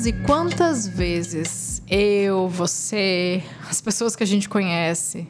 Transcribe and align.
Quantas 0.00 0.06
e 0.06 0.12
quantas 0.12 0.88
vezes 0.88 1.82
eu, 1.86 2.48
você, 2.48 3.42
as 3.68 3.82
pessoas 3.82 4.16
que 4.16 4.22
a 4.22 4.26
gente 4.26 4.48
conhece, 4.48 5.28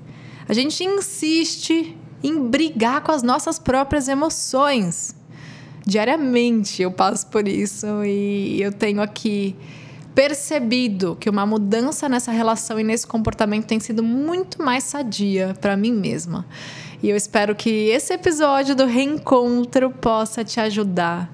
a 0.49 0.53
gente 0.53 0.85
insiste 0.85 1.97
em 2.23 2.47
brigar 2.49 3.01
com 3.01 3.11
as 3.11 3.23
nossas 3.23 3.59
próprias 3.59 4.07
emoções. 4.07 5.17
Diariamente 5.85 6.83
eu 6.83 6.93
passo 6.93 7.27
por 7.27 7.49
isso 7.49 8.05
e 8.05 8.63
eu 8.63 8.71
tenho 8.71 9.03
aqui 9.03 9.57
percebido 10.15 11.17
que 11.19 11.29
uma 11.29 11.45
mudança 11.45 12.09
nessa 12.09 12.31
relação 12.31 12.79
e 12.79 12.85
nesse 12.85 13.09
comportamento 13.09 13.67
tem 13.67 13.81
sido 13.81 14.05
muito 14.05 14.63
mais 14.63 14.85
sadia 14.85 15.57
para 15.61 15.77
mim 15.77 15.93
mesma. 15.93 16.47
E 17.03 17.09
eu 17.09 17.17
espero 17.17 17.57
que 17.57 17.89
esse 17.89 18.13
episódio 18.13 18.77
do 18.77 18.87
reencontro 18.87 19.91
possa 19.91 20.45
te 20.45 20.61
ajudar. 20.61 21.29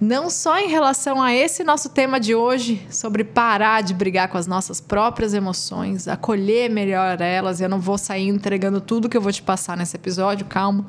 Não 0.00 0.30
só 0.30 0.58
em 0.58 0.68
relação 0.68 1.20
a 1.20 1.34
esse 1.34 1.62
nosso 1.62 1.90
tema 1.90 2.18
de 2.18 2.34
hoje, 2.34 2.86
sobre 2.90 3.22
parar 3.22 3.82
de 3.82 3.92
brigar 3.92 4.28
com 4.28 4.38
as 4.38 4.46
nossas 4.46 4.80
próprias 4.80 5.34
emoções, 5.34 6.08
acolher 6.08 6.70
melhor 6.70 7.20
elas, 7.20 7.60
eu 7.60 7.68
não 7.68 7.78
vou 7.78 7.98
sair 7.98 8.28
entregando 8.28 8.80
tudo 8.80 9.10
que 9.10 9.16
eu 9.16 9.20
vou 9.20 9.30
te 9.30 9.42
passar 9.42 9.76
nesse 9.76 9.96
episódio, 9.96 10.46
calma. 10.46 10.86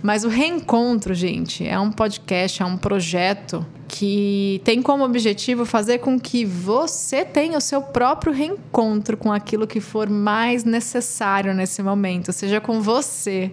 Mas 0.00 0.22
o 0.24 0.28
Reencontro, 0.28 1.12
gente, 1.14 1.66
é 1.66 1.76
um 1.80 1.90
podcast, 1.90 2.62
é 2.62 2.64
um 2.64 2.76
projeto 2.76 3.66
que 3.92 4.62
tem 4.64 4.80
como 4.80 5.04
objetivo 5.04 5.66
fazer 5.66 5.98
com 5.98 6.18
que 6.18 6.46
você 6.46 7.26
tenha 7.26 7.58
o 7.58 7.60
seu 7.60 7.82
próprio 7.82 8.32
reencontro 8.32 9.18
com 9.18 9.30
aquilo 9.30 9.66
que 9.66 9.80
for 9.80 10.08
mais 10.08 10.64
necessário 10.64 11.52
nesse 11.52 11.82
momento, 11.82 12.32
seja 12.32 12.58
com 12.58 12.80
você, 12.80 13.52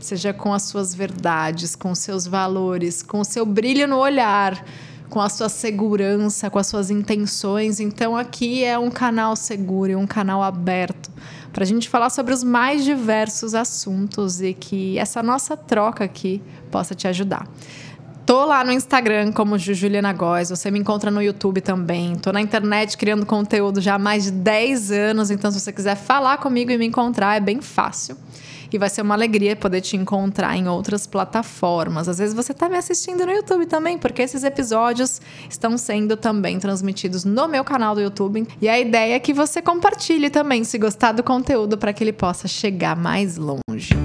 seja 0.00 0.32
com 0.32 0.52
as 0.52 0.64
suas 0.64 0.92
verdades, 0.92 1.76
com 1.76 1.92
os 1.92 2.00
seus 2.00 2.26
valores, 2.26 3.04
com 3.04 3.20
o 3.20 3.24
seu 3.24 3.46
brilho 3.46 3.86
no 3.86 3.98
olhar 3.98 4.64
com 5.08 5.20
a 5.20 5.28
sua 5.30 5.48
segurança, 5.48 6.50
com 6.50 6.58
as 6.58 6.66
suas 6.66 6.90
intenções. 6.90 7.80
Então, 7.80 8.14
aqui 8.14 8.62
é 8.62 8.78
um 8.78 8.90
canal 8.90 9.34
seguro, 9.36 9.98
um 9.98 10.06
canal 10.06 10.42
aberto 10.42 11.10
para 11.50 11.64
a 11.64 11.66
gente 11.66 11.88
falar 11.88 12.10
sobre 12.10 12.34
os 12.34 12.44
mais 12.44 12.84
diversos 12.84 13.54
assuntos 13.54 14.42
e 14.42 14.52
que 14.52 14.98
essa 14.98 15.22
nossa 15.22 15.56
troca 15.56 16.04
aqui 16.04 16.42
possa 16.70 16.94
te 16.94 17.08
ajudar. 17.08 17.48
Tô 18.28 18.44
lá 18.44 18.62
no 18.62 18.70
Instagram 18.70 19.32
como 19.32 19.56
Juliana 19.56 20.12
Góes, 20.12 20.50
você 20.50 20.70
me 20.70 20.78
encontra 20.78 21.10
no 21.10 21.22
YouTube 21.22 21.62
também. 21.62 22.14
Tô 22.14 22.30
na 22.30 22.42
internet 22.42 22.94
criando 22.94 23.24
conteúdo 23.24 23.80
já 23.80 23.94
há 23.94 23.98
mais 23.98 24.24
de 24.24 24.32
10 24.32 24.90
anos, 24.90 25.30
então 25.30 25.50
se 25.50 25.58
você 25.58 25.72
quiser 25.72 25.96
falar 25.96 26.36
comigo 26.36 26.70
e 26.70 26.76
me 26.76 26.84
encontrar, 26.84 27.36
é 27.36 27.40
bem 27.40 27.62
fácil. 27.62 28.18
E 28.70 28.76
vai 28.76 28.90
ser 28.90 29.00
uma 29.00 29.14
alegria 29.14 29.56
poder 29.56 29.80
te 29.80 29.96
encontrar 29.96 30.54
em 30.58 30.68
outras 30.68 31.06
plataformas. 31.06 32.06
Às 32.06 32.18
vezes 32.18 32.34
você 32.34 32.52
está 32.52 32.68
me 32.68 32.76
assistindo 32.76 33.24
no 33.24 33.32
YouTube 33.32 33.64
também, 33.64 33.96
porque 33.96 34.20
esses 34.20 34.44
episódios 34.44 35.22
estão 35.48 35.78
sendo 35.78 36.14
também 36.14 36.58
transmitidos 36.58 37.24
no 37.24 37.48
meu 37.48 37.64
canal 37.64 37.94
do 37.94 38.02
YouTube. 38.02 38.46
E 38.60 38.68
a 38.68 38.78
ideia 38.78 39.14
é 39.14 39.18
que 39.18 39.32
você 39.32 39.62
compartilhe 39.62 40.28
também, 40.28 40.64
se 40.64 40.76
gostar 40.76 41.12
do 41.12 41.22
conteúdo, 41.22 41.78
para 41.78 41.94
que 41.94 42.04
ele 42.04 42.12
possa 42.12 42.46
chegar 42.46 42.94
mais 42.94 43.38
longe. 43.38 43.96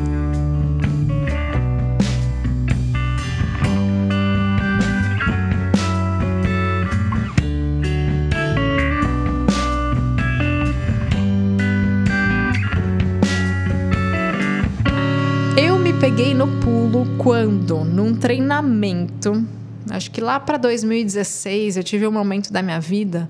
No 16.45 16.59
pulo 16.59 17.05
quando, 17.17 17.85
num 17.85 18.13
treinamento, 18.13 19.47
acho 19.89 20.11
que 20.11 20.19
lá 20.19 20.41
para 20.41 20.57
2016, 20.57 21.77
eu 21.77 21.83
tive 21.83 22.05
um 22.05 22.11
momento 22.11 22.51
da 22.51 22.61
minha 22.61 22.81
vida 22.81 23.29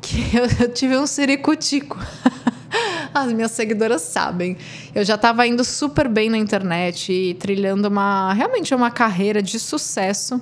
que 0.00 0.20
eu, 0.36 0.44
eu 0.60 0.72
tive 0.72 0.96
um 0.96 1.04
ciricutico. 1.04 1.98
As 3.12 3.32
minhas 3.32 3.50
seguidoras 3.50 4.02
sabem. 4.02 4.56
Eu 4.94 5.04
já 5.04 5.16
estava 5.16 5.44
indo 5.48 5.64
super 5.64 6.06
bem 6.06 6.30
na 6.30 6.38
internet 6.38 7.12
e 7.12 7.34
trilhando 7.34 7.88
uma 7.88 8.32
realmente 8.32 8.72
uma 8.72 8.90
carreira 8.90 9.42
de 9.42 9.58
sucesso 9.58 10.40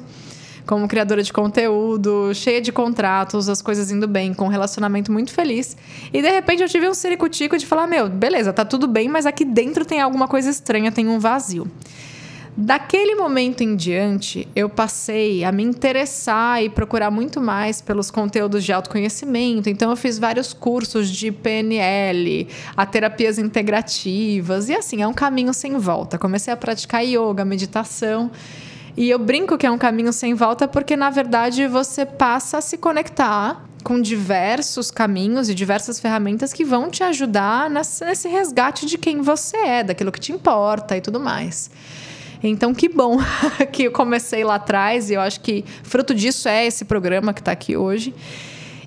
como 0.66 0.88
criadora 0.88 1.22
de 1.22 1.32
conteúdo, 1.32 2.34
cheia 2.34 2.60
de 2.60 2.72
contratos, 2.72 3.48
as 3.48 3.62
coisas 3.62 3.90
indo 3.90 4.08
bem, 4.08 4.34
com 4.34 4.46
um 4.46 4.48
relacionamento 4.48 5.12
muito 5.12 5.32
feliz. 5.32 5.76
E 6.12 6.20
de 6.20 6.28
repente 6.28 6.62
eu 6.62 6.68
tive 6.68 6.88
um 6.88 6.94
ciricutico 6.94 7.56
de 7.56 7.64
falar: 7.64 7.86
meu, 7.86 8.08
beleza, 8.08 8.52
tá 8.52 8.64
tudo 8.64 8.86
bem, 8.86 9.08
mas 9.08 9.26
aqui 9.26 9.44
dentro 9.44 9.84
tem 9.84 10.00
alguma 10.00 10.26
coisa 10.26 10.50
estranha, 10.50 10.90
tem 10.90 11.08
um 11.08 11.18
vazio. 11.18 11.70
Daquele 12.58 13.14
momento 13.14 13.60
em 13.60 13.76
diante, 13.76 14.48
eu 14.56 14.66
passei 14.66 15.44
a 15.44 15.52
me 15.52 15.62
interessar 15.62 16.64
e 16.64 16.70
procurar 16.70 17.10
muito 17.10 17.38
mais 17.38 17.82
pelos 17.82 18.10
conteúdos 18.10 18.64
de 18.64 18.72
autoconhecimento. 18.72 19.68
Então, 19.68 19.90
eu 19.90 19.96
fiz 19.96 20.18
vários 20.18 20.54
cursos 20.54 21.10
de 21.10 21.30
PNL, 21.30 22.48
a 22.74 22.86
terapias 22.86 23.38
integrativas, 23.38 24.70
e 24.70 24.74
assim, 24.74 25.02
é 25.02 25.06
um 25.06 25.12
caminho 25.12 25.52
sem 25.52 25.76
volta. 25.76 26.16
Comecei 26.16 26.50
a 26.50 26.56
praticar 26.56 27.04
yoga, 27.04 27.44
meditação. 27.44 28.30
E 28.96 29.10
eu 29.10 29.18
brinco 29.18 29.58
que 29.58 29.66
é 29.66 29.70
um 29.70 29.76
caminho 29.76 30.12
sem 30.12 30.32
volta 30.32 30.66
porque, 30.66 30.96
na 30.96 31.10
verdade, 31.10 31.66
você 31.66 32.06
passa 32.06 32.58
a 32.58 32.60
se 32.60 32.78
conectar 32.78 33.62
com 33.84 34.00
diversos 34.00 34.90
caminhos 34.90 35.48
e 35.48 35.54
diversas 35.54 36.00
ferramentas 36.00 36.52
que 36.52 36.64
vão 36.64 36.90
te 36.90 37.04
ajudar 37.04 37.70
nesse 37.70 38.26
resgate 38.26 38.86
de 38.86 38.98
quem 38.98 39.20
você 39.20 39.56
é, 39.58 39.84
daquilo 39.84 40.10
que 40.10 40.18
te 40.18 40.32
importa 40.32 40.96
e 40.96 41.00
tudo 41.00 41.20
mais. 41.20 41.70
Então, 42.42 42.74
que 42.74 42.88
bom 42.88 43.18
que 43.70 43.84
eu 43.84 43.92
comecei 43.92 44.44
lá 44.44 44.56
atrás 44.56 45.10
e 45.10 45.14
eu 45.14 45.20
acho 45.20 45.40
que 45.40 45.64
fruto 45.82 46.14
disso 46.14 46.48
é 46.48 46.66
esse 46.66 46.84
programa 46.84 47.32
que 47.34 47.40
está 47.40 47.52
aqui 47.52 47.76
hoje. 47.76 48.14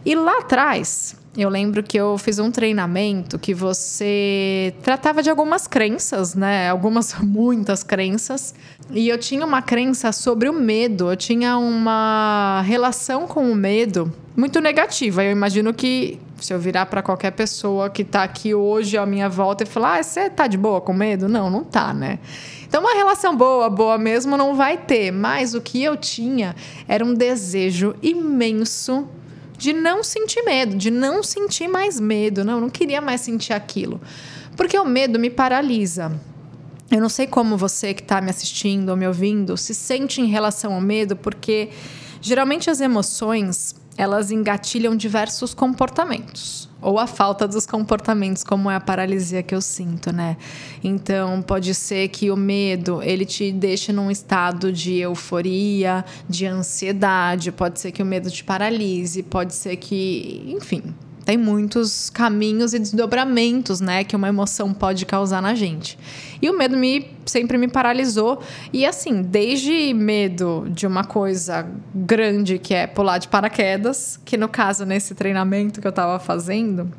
E 0.06 0.16
lá 0.16 0.40
atrás, 0.40 1.16
eu 1.38 1.48
lembro 1.48 1.84
que 1.84 1.98
eu 1.98 2.18
fiz 2.18 2.40
um 2.40 2.50
treinamento 2.50 3.38
que 3.38 3.54
você 3.54 4.74
tratava 4.82 5.22
de 5.22 5.30
algumas 5.30 5.68
crenças, 5.68 6.34
né? 6.34 6.70
Algumas, 6.70 7.14
muitas 7.22 7.84
crenças. 7.84 8.54
E 8.92 9.08
eu 9.08 9.18
tinha 9.18 9.46
uma 9.46 9.62
crença 9.62 10.12
sobre 10.12 10.50
o 10.50 10.54
medo. 10.54 11.12
Eu 11.12 11.16
tinha 11.16 11.58
uma 11.58 12.62
relação 12.66 13.28
com 13.28 13.52
o 13.52 13.56
medo 13.56 14.12
muito 14.36 14.60
negativa. 14.60 15.24
Eu 15.24 15.32
imagino 15.32 15.74
que 15.74 16.20
se 16.42 16.54
eu 16.54 16.60
virar 16.60 16.88
para 16.88 17.04
qualquer 17.04 17.32
pessoa 17.32 17.90
que 17.90 18.02
está 18.02 18.24
aqui 18.24 18.56
hoje 18.56 18.98
à 18.98 19.06
minha 19.06 19.30
volta 19.30 19.64
e 19.64 19.68
falar, 19.68 20.00
ah, 20.00 20.04
você 20.04 20.30
tá 20.30 20.48
de 20.48 20.58
boa 20.58 20.82
com 20.82 20.94
medo? 20.94 21.28
Não, 21.28 21.50
não 21.50 21.64
tá, 21.64 21.94
né? 21.94 22.20
Então, 22.68 22.82
uma 22.82 22.94
relação 22.94 23.36
boa, 23.36 23.70
boa 23.70 23.98
mesmo, 23.98 24.36
não 24.38 24.56
vai 24.56 24.78
ter. 24.78 25.12
Mas 25.12 25.54
o 25.54 25.62
que 25.62 25.84
eu 25.84 25.96
tinha 25.96 26.56
era 26.88 27.04
um 27.04 27.14
desejo 27.14 27.96
imenso 28.02 29.08
de 29.60 29.74
não 29.74 30.02
sentir 30.02 30.42
medo, 30.44 30.78
de 30.78 30.90
não 30.90 31.22
sentir 31.22 31.68
mais 31.68 32.00
medo. 32.00 32.46
Não, 32.46 32.62
não 32.62 32.70
queria 32.70 33.02
mais 33.02 33.20
sentir 33.20 33.52
aquilo. 33.52 34.00
Porque 34.56 34.80
o 34.80 34.86
medo 34.86 35.20
me 35.20 35.30
paralisa. 35.30 36.18
Eu 36.90 37.02
não 37.02 37.10
sei 37.10 37.28
como 37.28 37.58
você 37.58 37.94
que 37.94 38.02
está 38.02 38.22
me 38.22 38.30
assistindo 38.30 38.90
ou 38.90 38.96
me 38.96 39.06
ouvindo 39.06 39.58
se 39.58 39.76
sente 39.76 40.22
em 40.22 40.28
relação 40.28 40.74
ao 40.74 40.82
medo, 40.82 41.14
porque 41.14 41.70
geralmente 42.22 42.70
as 42.70 42.80
emoções 42.80 43.76
elas 44.00 44.32
engatilham 44.32 44.96
diversos 44.96 45.54
comportamentos 45.54 46.70
ou 46.82 46.98
a 46.98 47.06
falta 47.06 47.46
dos 47.46 47.66
comportamentos, 47.66 48.46
como 48.46 48.72
é 48.72 48.76
a 48.76 48.80
paralisia 48.80 49.44
que 49.44 49.54
eu 49.54 49.60
sinto, 49.60 50.14
né? 50.14 50.38
Então, 50.82 51.42
pode 51.42 51.76
ser 51.76 52.08
que 52.08 52.32
o 52.32 52.38
medo, 52.38 53.04
ele 53.04 53.26
te 53.26 53.52
deixe 53.52 53.92
num 53.92 54.10
estado 54.10 54.72
de 54.72 55.00
euforia, 55.00 56.06
de 56.30 56.46
ansiedade, 56.46 57.52
pode 57.52 57.82
ser 57.82 57.92
que 57.92 58.02
o 58.02 58.06
medo 58.06 58.32
te 58.32 58.42
paralise, 58.42 59.22
pode 59.22 59.54
ser 59.54 59.76
que, 59.76 60.46
enfim, 60.48 60.96
tem 61.30 61.38
muitos 61.38 62.10
caminhos 62.10 62.74
e 62.74 62.80
desdobramentos, 62.80 63.80
né, 63.80 64.04
que 64.04 64.16
uma 64.16 64.28
emoção 64.28 64.74
pode 64.74 65.06
causar 65.06 65.44
na 65.44 65.54
gente. 65.54 65.96
E 66.42 66.50
o 66.50 66.58
medo 66.58 66.76
me 66.76 67.06
sempre 67.24 67.56
me 67.56 67.68
paralisou 67.68 68.42
e 68.74 68.84
assim, 68.84 69.22
desde 69.22 69.94
medo 69.94 70.66
de 70.72 70.88
uma 70.88 71.04
coisa 71.04 71.68
grande 71.94 72.58
que 72.58 72.74
é 72.74 72.88
pular 72.88 73.20
de 73.20 73.28
paraquedas, 73.28 74.20
que 74.26 74.38
no 74.38 74.50
caso 74.50 74.88
nesse 74.88 75.14
treinamento 75.14 75.80
que 75.80 75.86
eu 75.86 75.92
estava 75.92 76.18
fazendo, 76.18 76.92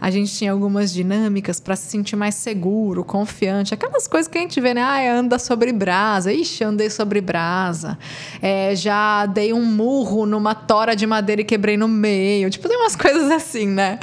a 0.00 0.10
gente 0.10 0.32
tinha 0.34 0.50
algumas 0.50 0.92
dinâmicas 0.92 1.60
para 1.60 1.76
se 1.76 1.90
sentir 1.90 2.16
mais 2.16 2.34
seguro, 2.34 3.04
confiante. 3.04 3.74
Aquelas 3.74 4.08
coisas 4.08 4.26
que 4.26 4.38
a 4.38 4.40
gente 4.40 4.58
vê, 4.60 4.72
né? 4.72 4.82
Ah, 4.82 5.12
anda 5.12 5.38
sobre 5.38 5.72
brasa. 5.72 6.32
Ixi, 6.32 6.64
andei 6.64 6.88
sobre 6.88 7.20
brasa. 7.20 7.98
É, 8.40 8.74
já 8.74 9.26
dei 9.26 9.52
um 9.52 9.64
murro 9.64 10.24
numa 10.24 10.54
tora 10.54 10.96
de 10.96 11.06
madeira 11.06 11.42
e 11.42 11.44
quebrei 11.44 11.76
no 11.76 11.86
meio. 11.86 12.48
Tipo, 12.48 12.68
tem 12.68 12.78
umas 12.78 12.96
coisas 12.96 13.30
assim, 13.30 13.66
né? 13.66 13.98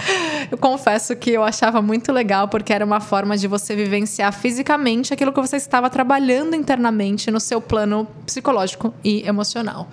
Eu 0.51 0.57
confesso 0.57 1.15
que 1.15 1.31
eu 1.31 1.43
achava 1.43 1.81
muito 1.81 2.11
legal 2.11 2.47
porque 2.47 2.71
era 2.71 2.85
uma 2.85 2.99
forma 2.99 3.35
de 3.35 3.47
você 3.47 3.75
vivenciar 3.75 4.31
fisicamente 4.31 5.13
aquilo 5.13 5.33
que 5.33 5.41
você 5.41 5.57
estava 5.57 5.89
trabalhando 5.89 6.55
internamente 6.55 7.31
no 7.31 7.39
seu 7.39 7.59
plano 7.59 8.07
psicológico 8.25 8.93
e 9.03 9.27
emocional. 9.27 9.89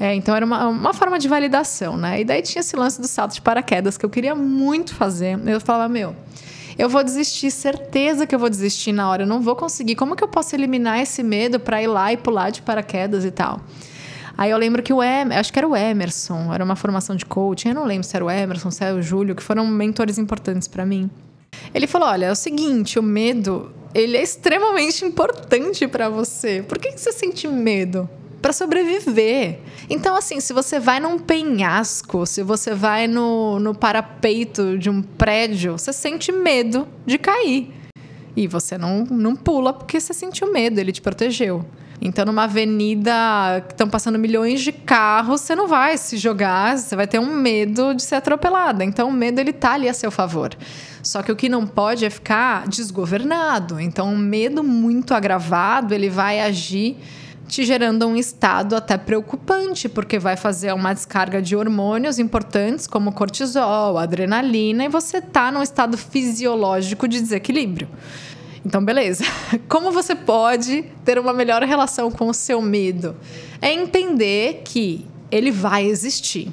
É, 0.00 0.14
então 0.14 0.34
era 0.34 0.46
uma, 0.46 0.68
uma 0.68 0.94
forma 0.94 1.18
de 1.18 1.26
validação, 1.26 1.96
né? 1.96 2.20
E 2.20 2.24
daí 2.24 2.40
tinha 2.42 2.60
esse 2.60 2.76
lance 2.76 3.00
do 3.00 3.08
salto 3.08 3.34
de 3.34 3.40
paraquedas 3.40 3.98
que 3.98 4.06
eu 4.06 4.10
queria 4.10 4.34
muito 4.34 4.94
fazer. 4.94 5.38
Eu 5.46 5.60
falava, 5.60 5.88
meu, 5.88 6.14
eu 6.78 6.88
vou 6.88 7.02
desistir, 7.02 7.50
certeza 7.50 8.26
que 8.26 8.34
eu 8.34 8.38
vou 8.38 8.48
desistir 8.48 8.92
na 8.92 9.10
hora, 9.10 9.24
eu 9.24 9.26
não 9.26 9.40
vou 9.40 9.56
conseguir. 9.56 9.96
Como 9.96 10.14
que 10.14 10.22
eu 10.22 10.28
posso 10.28 10.54
eliminar 10.54 11.00
esse 11.00 11.22
medo 11.22 11.58
para 11.58 11.82
ir 11.82 11.88
lá 11.88 12.12
e 12.12 12.16
pular 12.16 12.50
de 12.50 12.62
paraquedas 12.62 13.24
e 13.24 13.32
tal? 13.32 13.60
Aí 14.36 14.52
eu 14.52 14.56
lembro 14.56 14.80
que 14.84 14.92
o 14.92 15.02
Emerson, 15.02 15.40
acho 15.40 15.52
que 15.52 15.58
era 15.58 15.66
o 15.66 15.74
Emerson, 15.74 16.54
era 16.54 16.64
uma 16.64 16.76
formação 16.76 17.16
de 17.16 17.26
coaching, 17.26 17.70
eu 17.70 17.74
não 17.74 17.84
lembro 17.84 18.06
se 18.06 18.14
era 18.14 18.24
o 18.24 18.30
Emerson, 18.30 18.70
se 18.70 18.84
era 18.84 18.94
o 18.94 19.02
Júlio, 19.02 19.34
que 19.34 19.42
foram 19.42 19.66
mentores 19.66 20.16
importantes 20.16 20.68
para 20.68 20.86
mim. 20.86 21.10
Ele 21.74 21.88
falou: 21.88 22.08
olha, 22.08 22.26
é 22.26 22.30
o 22.30 22.36
seguinte, 22.36 23.00
o 23.00 23.02
medo 23.02 23.72
ele 23.92 24.16
é 24.16 24.22
extremamente 24.22 25.02
importante 25.04 25.88
para 25.88 26.08
você. 26.08 26.62
Por 26.62 26.78
que, 26.78 26.92
que 26.92 27.00
você 27.00 27.10
sente 27.10 27.48
medo? 27.48 28.08
Para 28.40 28.52
sobreviver. 28.52 29.58
Então, 29.90 30.14
assim, 30.16 30.40
se 30.40 30.52
você 30.52 30.78
vai 30.78 31.00
num 31.00 31.18
penhasco, 31.18 32.24
se 32.24 32.42
você 32.42 32.74
vai 32.74 33.08
no, 33.08 33.58
no 33.58 33.74
parapeito 33.74 34.78
de 34.78 34.88
um 34.88 35.02
prédio, 35.02 35.72
você 35.72 35.92
sente 35.92 36.30
medo 36.30 36.86
de 37.04 37.18
cair. 37.18 37.72
E 38.36 38.46
você 38.46 38.78
não, 38.78 39.04
não 39.04 39.34
pula 39.34 39.72
porque 39.72 39.98
você 39.98 40.14
sentiu 40.14 40.52
medo, 40.52 40.78
ele 40.78 40.92
te 40.92 41.00
protegeu. 41.00 41.64
Então, 42.00 42.24
numa 42.24 42.44
avenida 42.44 43.12
que 43.66 43.74
estão 43.74 43.88
passando 43.88 44.18
milhões 44.18 44.60
de 44.60 44.70
carros, 44.70 45.40
você 45.40 45.56
não 45.56 45.66
vai 45.66 45.98
se 45.98 46.16
jogar, 46.16 46.78
você 46.78 46.94
vai 46.94 47.08
ter 47.08 47.18
um 47.18 47.34
medo 47.34 47.92
de 47.92 48.02
ser 48.02 48.16
atropelada. 48.16 48.84
Então, 48.84 49.08
o 49.08 49.12
medo 49.12 49.40
ele 49.40 49.52
tá 49.52 49.72
ali 49.72 49.88
a 49.88 49.94
seu 49.94 50.10
favor. 50.10 50.56
Só 51.02 51.22
que 51.22 51.32
o 51.32 51.36
que 51.36 51.48
não 51.48 51.66
pode 51.66 52.04
é 52.04 52.10
ficar 52.10 52.68
desgovernado. 52.68 53.80
Então, 53.80 54.08
um 54.08 54.16
medo 54.16 54.62
muito 54.62 55.12
agravado, 55.12 55.92
ele 55.92 56.08
vai 56.08 56.40
agir 56.40 56.96
te 57.48 57.64
gerando 57.64 58.06
um 58.06 58.14
estado 58.14 58.76
até 58.76 58.98
preocupante, 58.98 59.88
porque 59.88 60.18
vai 60.18 60.36
fazer 60.36 60.72
uma 60.74 60.92
descarga 60.92 61.40
de 61.40 61.56
hormônios 61.56 62.18
importantes 62.18 62.86
como 62.86 63.10
cortisol, 63.10 63.96
adrenalina, 63.96 64.84
e 64.84 64.88
você 64.88 65.20
tá 65.20 65.50
num 65.50 65.62
estado 65.62 65.96
fisiológico 65.96 67.08
de 67.08 67.20
desequilíbrio. 67.20 67.88
Então, 68.64 68.84
beleza. 68.84 69.24
Como 69.66 69.90
você 69.90 70.14
pode 70.14 70.84
ter 71.04 71.18
uma 71.18 71.32
melhor 71.32 71.62
relação 71.62 72.10
com 72.10 72.28
o 72.28 72.34
seu 72.34 72.60
medo? 72.60 73.16
É 73.62 73.72
entender 73.72 74.62
que 74.64 75.06
ele 75.30 75.50
vai 75.50 75.86
existir, 75.86 76.52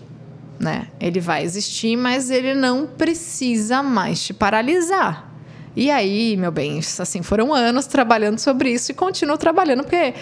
né? 0.57 0.87
Ele 0.99 1.19
vai 1.19 1.43
existir, 1.43 1.97
mas 1.97 2.29
ele 2.29 2.53
não 2.53 2.87
precisa 2.87 3.83
mais 3.83 4.23
te 4.23 4.33
paralisar. 4.33 5.29
E 5.75 5.91
aí, 5.91 6.37
meu 6.37 6.53
bem, 6.53 6.79
assim, 6.79 7.21
foram 7.21 7.53
anos 7.53 7.85
trabalhando 7.85 8.39
sobre 8.39 8.71
isso 8.71 8.91
e 8.91 8.95
continuo 8.95 9.37
trabalhando, 9.37 9.83
porque 9.83 10.13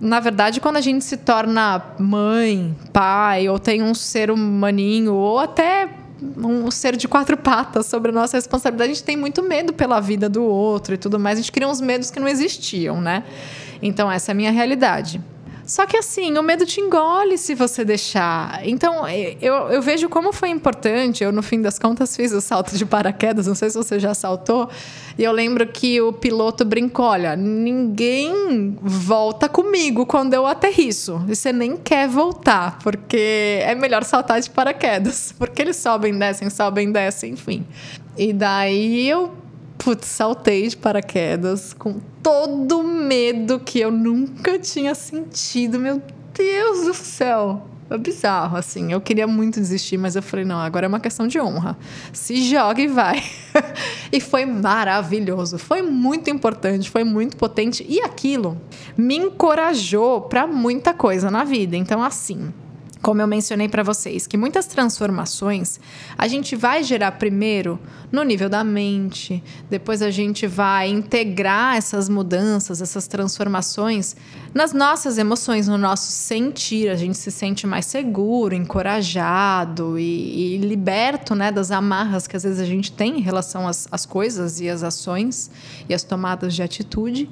na 0.00 0.20
verdade, 0.20 0.60
quando 0.60 0.76
a 0.76 0.80
gente 0.80 1.04
se 1.04 1.16
torna 1.16 1.82
mãe, 1.98 2.74
pai, 2.92 3.48
ou 3.48 3.58
tem 3.58 3.82
um 3.82 3.94
ser 3.94 4.30
humaninho, 4.30 5.14
ou 5.14 5.38
até 5.38 5.88
um 6.38 6.70
ser 6.70 6.96
de 6.96 7.06
quatro 7.06 7.36
patas 7.36 7.86
sobre 7.86 8.10
a 8.10 8.14
nossa 8.14 8.36
responsabilidade, 8.36 8.90
a 8.90 8.94
gente 8.94 9.04
tem 9.04 9.16
muito 9.16 9.42
medo 9.42 9.72
pela 9.72 10.00
vida 10.00 10.28
do 10.28 10.42
outro 10.42 10.94
e 10.94 10.98
tudo 10.98 11.18
mais. 11.18 11.38
A 11.38 11.42
gente 11.42 11.52
cria 11.52 11.68
uns 11.68 11.80
medos 11.80 12.10
que 12.10 12.18
não 12.18 12.28
existiam, 12.28 13.00
né? 13.00 13.24
Então, 13.82 14.10
essa 14.10 14.30
é 14.30 14.32
a 14.32 14.34
minha 14.34 14.50
realidade. 14.50 15.20
Só 15.66 15.86
que 15.86 15.96
assim, 15.96 16.36
o 16.36 16.42
medo 16.42 16.66
te 16.66 16.80
engole 16.80 17.38
se 17.38 17.54
você 17.54 17.84
deixar. 17.84 18.60
Então, 18.66 19.08
eu, 19.08 19.54
eu 19.70 19.80
vejo 19.80 20.08
como 20.08 20.32
foi 20.32 20.50
importante. 20.50 21.24
Eu, 21.24 21.32
no 21.32 21.42
fim 21.42 21.62
das 21.62 21.78
contas, 21.78 22.14
fiz 22.14 22.32
o 22.32 22.40
salto 22.40 22.76
de 22.76 22.84
paraquedas. 22.84 23.46
Não 23.46 23.54
sei 23.54 23.70
se 23.70 23.76
você 23.76 23.98
já 23.98 24.12
saltou. 24.12 24.68
E 25.16 25.24
eu 25.24 25.32
lembro 25.32 25.66
que 25.66 26.00
o 26.00 26.12
piloto 26.12 26.64
brincou: 26.64 27.06
olha, 27.06 27.34
ninguém 27.34 28.76
volta 28.80 29.48
comigo 29.48 30.04
quando 30.04 30.34
eu 30.34 30.46
aterriço. 30.46 31.24
E 31.28 31.34
você 31.34 31.52
nem 31.52 31.76
quer 31.76 32.08
voltar, 32.08 32.78
porque 32.80 33.60
é 33.62 33.74
melhor 33.74 34.04
saltar 34.04 34.40
de 34.40 34.50
paraquedas. 34.50 35.32
Porque 35.44 35.62
eles 35.62 35.76
sobem, 35.76 36.16
descem, 36.16 36.48
sobem, 36.50 36.90
descem, 36.90 37.32
enfim. 37.32 37.66
E 38.16 38.32
daí 38.32 39.08
eu 39.08 39.32
putz, 39.84 40.06
saltei 40.06 40.66
de 40.66 40.76
paraquedas 40.78 41.74
com 41.74 42.00
todo 42.22 42.80
o 42.80 42.82
medo 42.82 43.60
que 43.60 43.78
eu 43.78 43.90
nunca 43.90 44.58
tinha 44.58 44.94
sentido. 44.94 45.78
Meu 45.78 46.00
Deus 46.32 46.86
do 46.86 46.94
céu! 46.94 47.68
É 47.90 47.98
bizarro, 47.98 48.56
assim. 48.56 48.90
Eu 48.90 49.00
queria 49.00 49.26
muito 49.26 49.60
desistir, 49.60 49.98
mas 49.98 50.16
eu 50.16 50.22
falei, 50.22 50.42
não, 50.46 50.58
agora 50.58 50.86
é 50.86 50.88
uma 50.88 50.98
questão 50.98 51.28
de 51.28 51.38
honra. 51.38 51.76
Se 52.14 52.42
joga 52.48 52.80
e 52.80 52.86
vai. 52.86 53.22
e 54.10 54.20
foi 54.20 54.46
maravilhoso. 54.46 55.58
Foi 55.58 55.82
muito 55.82 56.30
importante, 56.30 56.90
foi 56.90 57.04
muito 57.04 57.36
potente. 57.36 57.84
E 57.86 58.00
aquilo 58.00 58.58
me 58.96 59.16
encorajou 59.16 60.22
para 60.22 60.46
muita 60.46 60.94
coisa 60.94 61.30
na 61.30 61.44
vida. 61.44 61.76
Então, 61.76 62.02
assim, 62.02 62.54
como 63.04 63.20
eu 63.20 63.26
mencionei 63.26 63.68
para 63.68 63.82
vocês, 63.82 64.26
que 64.26 64.34
muitas 64.34 64.64
transformações 64.64 65.78
a 66.16 66.26
gente 66.26 66.56
vai 66.56 66.82
gerar 66.82 67.12
primeiro 67.12 67.78
no 68.10 68.22
nível 68.22 68.48
da 68.48 68.64
mente, 68.64 69.44
depois 69.68 70.00
a 70.00 70.10
gente 70.10 70.46
vai 70.46 70.88
integrar 70.88 71.76
essas 71.76 72.08
mudanças, 72.08 72.80
essas 72.80 73.06
transformações 73.06 74.16
nas 74.54 74.72
nossas 74.72 75.18
emoções, 75.18 75.68
no 75.68 75.76
nosso 75.76 76.10
sentir. 76.12 76.88
A 76.88 76.94
gente 76.94 77.18
se 77.18 77.30
sente 77.30 77.66
mais 77.66 77.84
seguro, 77.84 78.54
encorajado 78.54 79.98
e, 79.98 80.54
e 80.54 80.58
liberto 80.58 81.34
né, 81.34 81.52
das 81.52 81.70
amarras 81.70 82.26
que 82.26 82.36
às 82.36 82.44
vezes 82.44 82.58
a 82.58 82.64
gente 82.64 82.90
tem 82.90 83.18
em 83.18 83.20
relação 83.20 83.68
às, 83.68 83.86
às 83.92 84.06
coisas 84.06 84.60
e 84.60 84.70
às 84.70 84.82
ações 84.82 85.50
e 85.86 85.92
às 85.92 86.02
tomadas 86.02 86.54
de 86.54 86.62
atitude. 86.62 87.28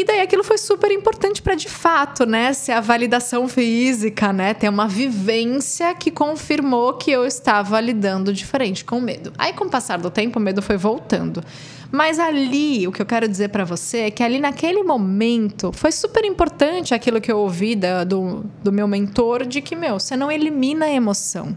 E 0.00 0.04
daí 0.04 0.22
aquilo 0.22 0.42
foi 0.42 0.56
super 0.56 0.90
importante 0.90 1.42
para 1.42 1.54
de 1.54 1.68
fato, 1.68 2.24
né, 2.24 2.54
ser 2.54 2.72
a 2.72 2.80
validação 2.80 3.46
física, 3.46 4.32
né, 4.32 4.54
ter 4.54 4.66
uma 4.66 4.88
vivência 4.88 5.94
que 5.94 6.10
confirmou 6.10 6.94
que 6.94 7.10
eu 7.10 7.26
estava 7.26 7.78
lidando 7.78 8.32
diferente 8.32 8.82
com 8.82 8.96
o 8.96 9.00
medo. 9.02 9.30
Aí 9.36 9.52
com 9.52 9.66
o 9.66 9.68
passar 9.68 9.98
do 9.98 10.10
tempo 10.10 10.38
o 10.38 10.42
medo 10.42 10.62
foi 10.62 10.78
voltando. 10.78 11.44
Mas 11.92 12.18
ali, 12.18 12.88
o 12.88 12.92
que 12.92 13.02
eu 13.02 13.04
quero 13.04 13.28
dizer 13.28 13.50
para 13.50 13.62
você 13.62 13.98
é 13.98 14.10
que 14.10 14.22
ali 14.22 14.40
naquele 14.40 14.82
momento 14.82 15.70
foi 15.70 15.92
super 15.92 16.24
importante 16.24 16.94
aquilo 16.94 17.20
que 17.20 17.30
eu 17.30 17.36
ouvi 17.36 17.76
da, 17.76 18.02
do, 18.02 18.42
do 18.64 18.72
meu 18.72 18.88
mentor 18.88 19.44
de 19.44 19.60
que, 19.60 19.76
meu, 19.76 20.00
você 20.00 20.16
não 20.16 20.32
elimina 20.32 20.86
a 20.86 20.90
emoção. 20.90 21.54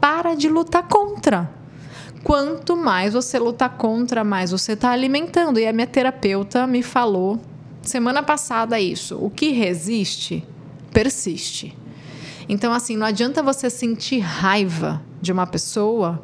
Para 0.00 0.34
de 0.34 0.48
lutar 0.48 0.82
contra 0.88 1.48
quanto 2.24 2.76
mais 2.76 3.14
você 3.14 3.38
lutar 3.38 3.76
contra, 3.76 4.24
mais 4.24 4.50
você 4.50 4.72
está 4.72 4.90
alimentando. 4.90 5.60
E 5.60 5.66
a 5.66 5.72
minha 5.72 5.86
terapeuta 5.86 6.66
me 6.66 6.82
falou 6.82 7.38
semana 7.88 8.22
passada 8.22 8.78
isso. 8.78 9.16
O 9.16 9.30
que 9.30 9.50
resiste, 9.50 10.44
persiste. 10.92 11.76
Então, 12.48 12.72
assim, 12.72 12.96
não 12.96 13.06
adianta 13.06 13.42
você 13.42 13.68
sentir 13.68 14.20
raiva 14.20 15.02
de 15.20 15.32
uma 15.32 15.46
pessoa 15.46 16.22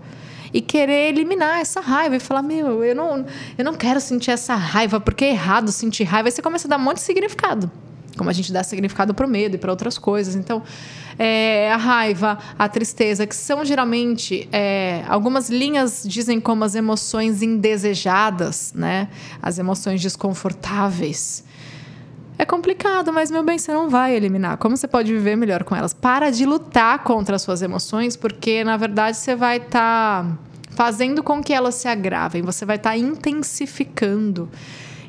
e 0.52 0.60
querer 0.60 1.08
eliminar 1.08 1.60
essa 1.60 1.80
raiva 1.80 2.16
e 2.16 2.20
falar: 2.20 2.42
Meu, 2.42 2.84
eu 2.84 2.94
não, 2.94 3.26
eu 3.58 3.64
não 3.64 3.74
quero 3.74 4.00
sentir 4.00 4.30
essa 4.30 4.54
raiva 4.54 5.00
porque 5.00 5.24
é 5.24 5.30
errado 5.30 5.72
sentir 5.72 6.04
raiva. 6.04 6.28
Aí 6.28 6.32
você 6.32 6.40
começa 6.40 6.68
a 6.68 6.70
dar 6.70 6.78
um 6.78 6.82
monte 6.82 6.98
de 6.98 7.02
significado. 7.02 7.70
Como 8.16 8.30
a 8.30 8.32
gente 8.32 8.52
dá 8.52 8.62
significado 8.62 9.12
para 9.12 9.26
o 9.26 9.28
medo 9.28 9.56
e 9.56 9.58
para 9.58 9.72
outras 9.72 9.98
coisas. 9.98 10.36
Então, 10.36 10.62
é, 11.18 11.72
a 11.72 11.76
raiva, 11.76 12.38
a 12.56 12.68
tristeza, 12.68 13.26
que 13.26 13.34
são 13.34 13.64
geralmente. 13.64 14.48
É, 14.52 15.02
algumas 15.08 15.50
linhas 15.50 16.04
dizem 16.06 16.40
como 16.40 16.64
as 16.64 16.76
emoções 16.76 17.42
indesejadas, 17.42 18.72
né? 18.74 19.08
As 19.42 19.58
emoções 19.58 20.00
desconfortáveis. 20.00 21.44
É 22.36 22.44
complicado, 22.44 23.12
mas 23.12 23.30
meu 23.30 23.44
bem, 23.44 23.58
você 23.58 23.72
não 23.72 23.88
vai 23.88 24.14
eliminar. 24.14 24.56
Como 24.58 24.76
você 24.76 24.88
pode 24.88 25.12
viver 25.12 25.36
melhor 25.36 25.62
com 25.62 25.76
elas? 25.76 25.94
Para 25.94 26.30
de 26.30 26.44
lutar 26.44 27.04
contra 27.04 27.36
as 27.36 27.42
suas 27.42 27.62
emoções, 27.62 28.16
porque 28.16 28.64
na 28.64 28.76
verdade 28.76 29.16
você 29.16 29.36
vai 29.36 29.58
estar 29.58 30.24
tá 30.24 30.38
fazendo 30.70 31.22
com 31.22 31.42
que 31.42 31.52
elas 31.52 31.76
se 31.76 31.86
agravem, 31.86 32.42
você 32.42 32.64
vai 32.64 32.76
estar 32.76 32.90
tá 32.90 32.96
intensificando. 32.96 34.48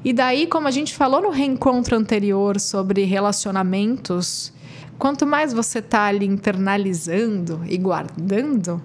E 0.03 0.13
daí, 0.13 0.46
como 0.46 0.67
a 0.67 0.72
gente 0.72 0.94
falou 0.94 1.20
no 1.20 1.32
reencontro 1.32 1.98
anterior 1.98 2.60
sobre 2.60 3.03
relacionamentos, 3.05 4.53
quanto 5.00 5.25
mais 5.25 5.51
você 5.51 5.79
está 5.79 6.05
ali 6.05 6.27
internalizando 6.27 7.62
e 7.67 7.75
guardando, 7.75 8.79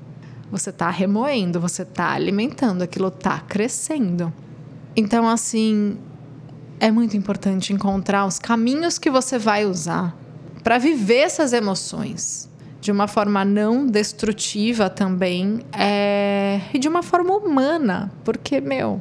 você 0.51 0.71
está 0.71 0.89
remoendo, 0.89 1.61
você 1.61 1.83
está 1.83 2.13
alimentando, 2.13 2.81
aquilo 2.81 3.09
está 3.09 3.39
crescendo. 3.41 4.33
Então, 4.97 5.29
assim, 5.29 5.99
é 6.81 6.91
muito 6.91 7.17
importante 7.17 7.73
encontrar 7.75 8.25
os 8.25 8.39
caminhos 8.39 8.99
que 8.99 9.11
você 9.11 9.39
vai 9.39 9.67
usar 9.67 10.17
para 10.65 10.79
viver 10.79 11.19
essas 11.19 11.53
emoções 11.53 12.49
de 12.81 12.91
uma 12.91 13.07
forma 13.07 13.45
não 13.45 13.87
destrutiva 13.87 14.89
também 14.89 15.61
é... 15.73 16.63
e 16.73 16.79
de 16.79 16.89
uma 16.89 17.03
forma 17.03 17.37
humana, 17.37 18.11
porque 18.25 18.61
meu, 18.61 19.01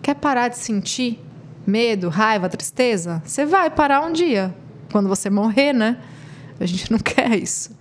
quer 0.00 0.14
parar 0.14 0.46
de 0.46 0.56
sentir 0.56 1.20
medo, 1.66 2.08
raiva, 2.08 2.48
tristeza? 2.48 3.20
Você 3.26 3.44
vai 3.44 3.68
parar 3.68 4.02
um 4.02 4.12
dia 4.12 4.54
quando 4.92 5.08
você 5.08 5.28
morrer, 5.28 5.72
né? 5.72 5.98
A 6.60 6.64
gente 6.64 6.92
não 6.92 6.98
quer 7.02 7.36
isso. 7.36 7.76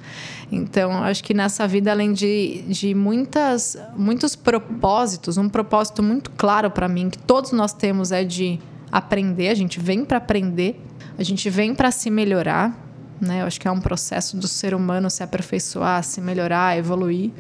Então, 0.52 1.04
acho 1.04 1.24
que 1.24 1.34
nessa 1.34 1.68
vida, 1.68 1.92
além 1.92 2.14
de, 2.14 2.64
de 2.68 2.96
muitas, 2.96 3.78
muitos 3.96 4.36
propósitos, 4.36 5.38
um 5.38 5.48
propósito 5.48 6.02
muito 6.02 6.32
claro 6.32 6.72
para 6.72 6.88
mim 6.88 7.10
que 7.10 7.18
todos 7.20 7.52
nós 7.52 7.74
temos 7.74 8.12
é 8.12 8.24
de 8.24 8.60
aprender, 8.98 9.50
a 9.50 9.54
gente 9.54 9.78
vem 9.78 10.06
para 10.06 10.20
aprender, 10.20 10.82
a 11.18 11.24
gente 11.24 11.50
vem 11.50 11.76
para 11.76 11.92
se 11.92 12.10
melhorar, 12.10 12.74
né? 13.20 13.42
Eu 13.42 13.46
acho 13.46 13.60
que 13.60 13.68
é 13.68 13.72
um 13.72 13.82
processo 13.82 14.38
do 14.38 14.48
ser 14.48 14.74
humano 14.74 15.10
se 15.10 15.22
aperfeiçoar, 15.22 16.02
se 16.02 16.22
melhorar, 16.22 16.78
evoluir. 16.78 17.32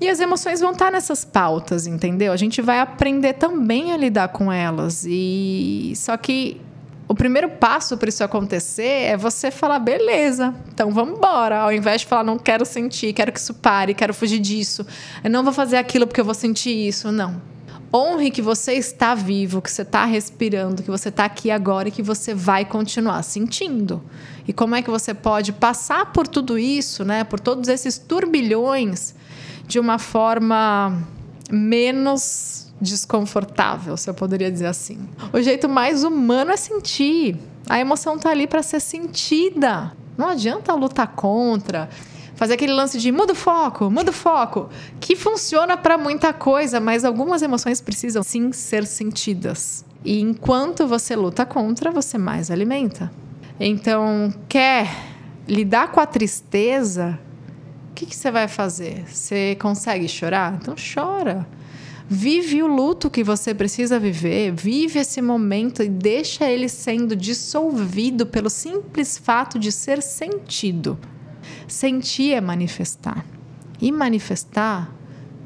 E 0.00 0.08
as 0.08 0.18
emoções 0.18 0.60
vão 0.60 0.72
estar 0.72 0.90
nessas 0.90 1.26
pautas, 1.26 1.86
entendeu? 1.86 2.32
A 2.32 2.36
gente 2.36 2.62
vai 2.62 2.80
aprender 2.80 3.34
também 3.34 3.92
a 3.92 3.98
lidar 3.98 4.28
com 4.28 4.50
elas. 4.50 5.04
E 5.06 5.92
só 5.94 6.16
que 6.16 6.58
o 7.06 7.14
primeiro 7.14 7.50
passo 7.50 7.98
para 7.98 8.08
isso 8.08 8.24
acontecer 8.24 9.04
é 9.04 9.16
você 9.16 9.50
falar, 9.50 9.80
beleza, 9.80 10.54
então 10.72 10.90
vamos 10.90 11.18
embora. 11.18 11.58
Ao 11.58 11.72
invés 11.72 12.00
de 12.00 12.06
falar, 12.06 12.24
não 12.24 12.38
quero 12.38 12.64
sentir, 12.64 13.12
quero 13.12 13.30
que 13.30 13.40
isso 13.40 13.52
pare, 13.52 13.92
quero 13.92 14.14
fugir 14.14 14.38
disso, 14.38 14.86
eu 15.22 15.30
não 15.30 15.44
vou 15.44 15.52
fazer 15.52 15.76
aquilo 15.76 16.06
porque 16.06 16.20
eu 16.20 16.24
vou 16.24 16.34
sentir 16.34 16.70
isso. 16.70 17.12
Não. 17.12 17.57
Honre 17.92 18.30
que 18.30 18.42
você 18.42 18.74
está 18.74 19.14
vivo, 19.14 19.62
que 19.62 19.70
você 19.70 19.82
está 19.82 20.04
respirando, 20.04 20.82
que 20.82 20.90
você 20.90 21.08
está 21.08 21.24
aqui 21.24 21.50
agora 21.50 21.88
e 21.88 21.92
que 21.92 22.02
você 22.02 22.34
vai 22.34 22.64
continuar 22.64 23.22
sentindo. 23.22 24.02
E 24.46 24.52
como 24.52 24.74
é 24.74 24.82
que 24.82 24.90
você 24.90 25.14
pode 25.14 25.52
passar 25.52 26.12
por 26.12 26.28
tudo 26.28 26.58
isso, 26.58 27.04
né? 27.04 27.24
Por 27.24 27.40
todos 27.40 27.68
esses 27.68 27.96
turbilhões 27.96 29.14
de 29.66 29.78
uma 29.78 29.98
forma 29.98 31.02
menos 31.50 32.66
desconfortável, 32.80 33.96
se 33.96 34.08
eu 34.08 34.14
poderia 34.14 34.50
dizer 34.50 34.66
assim. 34.66 35.08
O 35.32 35.40
jeito 35.40 35.68
mais 35.68 36.04
humano 36.04 36.50
é 36.50 36.56
sentir. 36.56 37.36
A 37.68 37.78
emoção 37.78 38.16
está 38.16 38.30
ali 38.30 38.46
para 38.46 38.62
ser 38.62 38.80
sentida. 38.80 39.92
Não 40.16 40.28
adianta 40.28 40.74
lutar 40.74 41.08
contra, 41.08 41.88
fazer 42.38 42.54
aquele 42.54 42.72
lance 42.72 43.00
de 43.00 43.10
muda 43.10 43.32
o 43.32 43.36
foco, 43.36 43.90
muda 43.90 44.10
o 44.10 44.14
foco, 44.14 44.70
que 45.00 45.16
funciona 45.16 45.76
para 45.76 45.98
muita 45.98 46.32
coisa, 46.32 46.78
mas 46.78 47.04
algumas 47.04 47.42
emoções 47.42 47.80
precisam 47.80 48.22
sim 48.22 48.52
ser 48.52 48.86
sentidas. 48.86 49.84
E 50.04 50.20
enquanto 50.20 50.86
você 50.86 51.16
luta 51.16 51.44
contra, 51.44 51.90
você 51.90 52.16
mais 52.16 52.48
alimenta. 52.48 53.10
Então, 53.58 54.32
quer 54.48 54.88
lidar 55.48 55.90
com 55.90 55.98
a 55.98 56.06
tristeza? 56.06 57.18
O 57.90 57.94
que, 57.94 58.06
que 58.06 58.14
você 58.14 58.30
vai 58.30 58.46
fazer? 58.46 59.04
Você 59.08 59.56
consegue 59.60 60.06
chorar? 60.06 60.60
Então 60.62 60.76
chora. 60.76 61.44
Vive 62.08 62.62
o 62.62 62.68
luto 62.68 63.10
que 63.10 63.24
você 63.24 63.52
precisa 63.52 63.98
viver, 63.98 64.52
vive 64.52 65.00
esse 65.00 65.20
momento 65.20 65.82
e 65.82 65.88
deixa 65.88 66.48
ele 66.48 66.68
sendo 66.68 67.16
dissolvido 67.16 68.24
pelo 68.26 68.48
simples 68.48 69.18
fato 69.18 69.58
de 69.58 69.72
ser 69.72 70.00
sentido. 70.00 70.96
Sentir 71.68 72.32
é 72.32 72.40
manifestar. 72.40 73.24
E 73.80 73.92
manifestar 73.92 74.90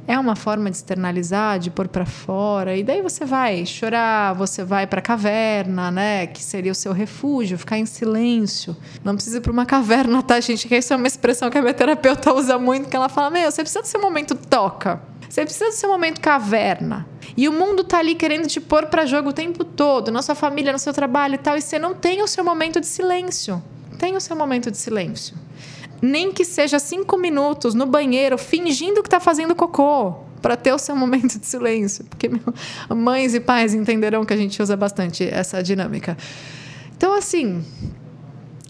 é 0.06 0.18
uma 0.18 0.34
forma 0.34 0.70
de 0.70 0.76
externalizar, 0.76 1.58
de 1.58 1.70
pôr 1.70 1.88
para 1.88 2.06
fora. 2.06 2.76
E 2.76 2.82
daí 2.82 3.02
você 3.02 3.24
vai 3.24 3.64
chorar, 3.66 4.34
você 4.34 4.64
vai 4.64 4.86
para 4.86 5.00
a 5.00 5.02
caverna, 5.02 5.90
né? 5.90 6.26
Que 6.26 6.42
seria 6.42 6.72
o 6.72 6.74
seu 6.74 6.92
refúgio, 6.92 7.58
ficar 7.58 7.78
em 7.78 7.86
silêncio. 7.86 8.76
Não 9.04 9.14
precisa 9.14 9.38
ir 9.38 9.40
para 9.40 9.52
uma 9.52 9.66
caverna, 9.66 10.22
tá, 10.22 10.40
gente? 10.40 10.66
Que 10.66 10.76
isso 10.76 10.92
é 10.92 10.96
uma 10.96 11.06
expressão 11.06 11.50
que 11.50 11.58
a 11.58 11.60
minha 11.60 11.74
terapeuta 11.74 12.32
usa 12.34 12.58
muito, 12.58 12.88
que 12.88 12.96
ela 12.96 13.08
fala: 13.08 13.30
Meu, 13.30 13.50
você 13.50 13.62
precisa 13.62 13.82
do 13.82 13.88
seu 13.88 14.00
momento 14.00 14.34
toca. 14.34 15.00
Você 15.28 15.44
precisa 15.44 15.70
do 15.70 15.74
seu 15.74 15.88
momento 15.88 16.20
caverna. 16.20 17.06
E 17.36 17.48
o 17.48 17.52
mundo 17.52 17.82
tá 17.82 17.98
ali 17.98 18.14
querendo 18.14 18.46
te 18.46 18.60
pôr 18.60 18.86
para 18.86 19.06
jogo 19.06 19.30
o 19.30 19.32
tempo 19.32 19.64
todo, 19.64 20.10
na 20.10 20.20
sua 20.20 20.34
família, 20.34 20.72
no 20.72 20.78
seu 20.78 20.92
trabalho 20.92 21.36
e 21.36 21.38
tal, 21.38 21.56
e 21.56 21.62
você 21.62 21.78
não 21.78 21.94
tem 21.94 22.22
o 22.22 22.26
seu 22.26 22.44
momento 22.44 22.78
de 22.78 22.86
silêncio. 22.86 23.62
Tem 23.98 24.14
o 24.14 24.20
seu 24.20 24.36
momento 24.36 24.70
de 24.70 24.76
silêncio. 24.76 25.34
Nem 26.02 26.32
que 26.32 26.44
seja 26.44 26.80
cinco 26.80 27.16
minutos 27.16 27.74
no 27.74 27.86
banheiro, 27.86 28.36
fingindo 28.36 29.02
que 29.02 29.06
está 29.06 29.20
fazendo 29.20 29.54
cocô, 29.54 30.14
para 30.42 30.56
ter 30.56 30.72
o 30.72 30.78
seu 30.78 30.96
momento 30.96 31.38
de 31.38 31.46
silêncio. 31.46 32.04
Porque 32.04 32.28
mães 32.90 33.34
e 33.34 33.40
pais 33.40 33.72
entenderão 33.72 34.24
que 34.24 34.34
a 34.34 34.36
gente 34.36 34.60
usa 34.60 34.76
bastante 34.76 35.22
essa 35.24 35.62
dinâmica. 35.62 36.16
Então, 36.96 37.14
assim, 37.16 37.64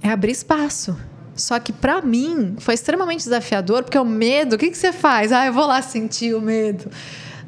é 0.03 0.11
abrir 0.11 0.33
espaço. 0.33 0.97
Só 1.35 1.59
que 1.59 1.73
para 1.73 2.03
mim 2.03 2.57
foi 2.59 2.75
extremamente 2.75 3.25
desafiador, 3.25 3.83
porque 3.83 3.99
o 3.99 4.05
medo, 4.05 4.57
o 4.57 4.59
que, 4.59 4.71
que 4.71 4.77
você 4.77 4.93
faz? 4.93 5.33
Ah, 5.33 5.47
eu 5.47 5.53
vou 5.53 5.67
lá 5.67 5.81
sentir 5.81 6.35
o 6.35 6.41
medo. 6.41 6.91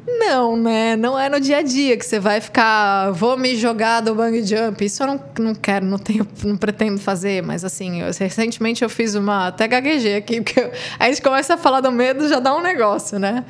Não, 0.07 0.55
né? 0.55 0.95
Não 0.95 1.17
é 1.17 1.27
no 1.29 1.39
dia 1.39 1.57
a 1.57 1.61
dia 1.63 1.97
que 1.97 2.05
você 2.05 2.19
vai 2.19 2.39
ficar, 2.39 3.09
vou 3.11 3.35
me 3.37 3.55
jogar 3.55 4.01
do 4.01 4.13
bang 4.13 4.43
jump. 4.45 4.85
Isso 4.85 5.01
eu 5.01 5.07
não, 5.07 5.23
não 5.39 5.55
quero, 5.55 5.85
não 5.85 5.97
tenho, 5.97 6.27
não 6.43 6.55
pretendo 6.55 6.99
fazer, 6.99 7.41
mas 7.41 7.65
assim, 7.65 8.01
eu, 8.01 8.11
recentemente 8.17 8.83
eu 8.83 8.89
fiz 8.89 9.15
uma. 9.15 9.47
Até 9.47 9.67
gaguejei 9.67 10.15
aqui, 10.15 10.41
porque 10.41 10.59
eu, 10.59 10.71
a 10.99 11.07
gente 11.07 11.21
começa 11.21 11.55
a 11.55 11.57
falar 11.57 11.81
do 11.81 11.91
medo, 11.91 12.27
já 12.29 12.39
dá 12.39 12.55
um 12.55 12.61
negócio, 12.61 13.17
né? 13.17 13.43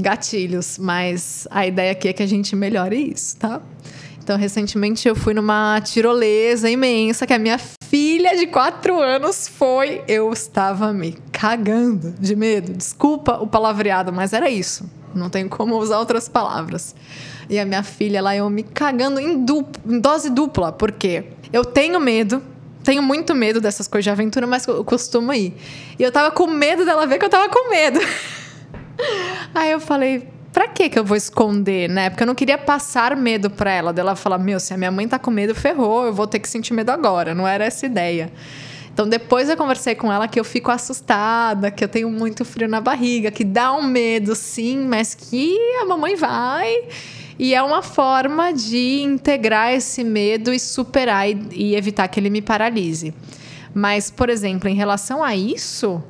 Gatilhos. 0.00 0.78
Mas 0.78 1.48
a 1.50 1.66
ideia 1.66 1.92
aqui 1.92 2.08
é 2.08 2.12
que 2.12 2.22
a 2.22 2.28
gente 2.28 2.54
melhore 2.54 3.12
isso, 3.14 3.36
tá? 3.38 3.60
Então, 4.22 4.36
recentemente 4.36 5.08
eu 5.08 5.16
fui 5.16 5.32
numa 5.32 5.80
tirolesa 5.80 6.68
imensa 6.68 7.26
que 7.26 7.32
a 7.32 7.38
minha 7.38 7.58
filha 7.88 8.36
de 8.36 8.46
quatro 8.46 9.00
anos 9.00 9.48
foi. 9.48 10.02
Eu 10.06 10.30
estava 10.34 10.92
me 10.92 11.16
cagando 11.32 12.12
de 12.20 12.36
medo. 12.36 12.74
Desculpa 12.74 13.38
o 13.40 13.46
palavreado, 13.46 14.12
mas 14.12 14.34
era 14.34 14.50
isso. 14.50 14.97
Não 15.14 15.30
tenho 15.30 15.48
como 15.48 15.76
usar 15.76 15.98
outras 15.98 16.28
palavras. 16.28 16.94
E 17.48 17.58
a 17.58 17.64
minha 17.64 17.82
filha 17.82 18.20
lá, 18.20 18.36
eu 18.36 18.48
me 18.50 18.62
cagando 18.62 19.18
em, 19.18 19.44
duplo, 19.44 19.94
em 19.94 19.98
dose 19.98 20.30
dupla, 20.30 20.72
porque 20.72 21.24
eu 21.52 21.64
tenho 21.64 21.98
medo, 21.98 22.42
tenho 22.84 23.02
muito 23.02 23.34
medo 23.34 23.60
dessas 23.60 23.88
coisas 23.88 24.04
de 24.04 24.10
aventura, 24.10 24.46
mas 24.46 24.66
eu 24.66 24.84
costumo 24.84 25.32
ir. 25.32 25.54
E 25.98 26.02
eu 26.02 26.12
tava 26.12 26.30
com 26.30 26.46
medo 26.46 26.84
dela 26.84 27.06
ver 27.06 27.18
que 27.18 27.24
eu 27.24 27.30
tava 27.30 27.48
com 27.48 27.70
medo. 27.70 28.00
Aí 29.54 29.70
eu 29.70 29.80
falei, 29.80 30.28
pra 30.52 30.68
que 30.68 30.88
que 30.88 30.98
eu 30.98 31.04
vou 31.04 31.16
esconder, 31.16 31.88
né? 31.88 32.10
Porque 32.10 32.22
eu 32.22 32.26
não 32.26 32.34
queria 32.34 32.58
passar 32.58 33.16
medo 33.16 33.48
pra 33.48 33.70
ela. 33.70 33.92
Dela 33.92 34.14
falar, 34.16 34.38
meu, 34.38 34.58
se 34.60 34.74
a 34.74 34.76
minha 34.76 34.90
mãe 34.90 35.06
tá 35.06 35.18
com 35.18 35.30
medo, 35.30 35.54
ferrou, 35.54 36.04
eu 36.04 36.12
vou 36.12 36.26
ter 36.26 36.38
que 36.38 36.48
sentir 36.48 36.74
medo 36.74 36.90
agora. 36.90 37.34
Não 37.34 37.46
era 37.46 37.64
essa 37.64 37.86
ideia. 37.86 38.32
Então, 38.98 39.08
depois 39.08 39.48
eu 39.48 39.56
conversei 39.56 39.94
com 39.94 40.12
ela 40.12 40.26
que 40.26 40.40
eu 40.40 40.42
fico 40.42 40.72
assustada, 40.72 41.70
que 41.70 41.84
eu 41.84 41.88
tenho 41.88 42.10
muito 42.10 42.44
frio 42.44 42.66
na 42.66 42.80
barriga, 42.80 43.30
que 43.30 43.44
dá 43.44 43.72
um 43.72 43.84
medo, 43.84 44.34
sim, 44.34 44.88
mas 44.88 45.14
que 45.14 45.56
a 45.80 45.84
mamãe 45.84 46.16
vai. 46.16 46.88
E 47.38 47.54
é 47.54 47.62
uma 47.62 47.80
forma 47.80 48.52
de 48.52 49.02
integrar 49.02 49.72
esse 49.72 50.02
medo 50.02 50.52
e 50.52 50.58
superar 50.58 51.30
e, 51.30 51.38
e 51.52 51.76
evitar 51.76 52.08
que 52.08 52.18
ele 52.18 52.28
me 52.28 52.42
paralise. 52.42 53.14
Mas, 53.72 54.10
por 54.10 54.28
exemplo, 54.28 54.68
em 54.68 54.74
relação 54.74 55.22
a 55.22 55.36
isso, 55.36 56.02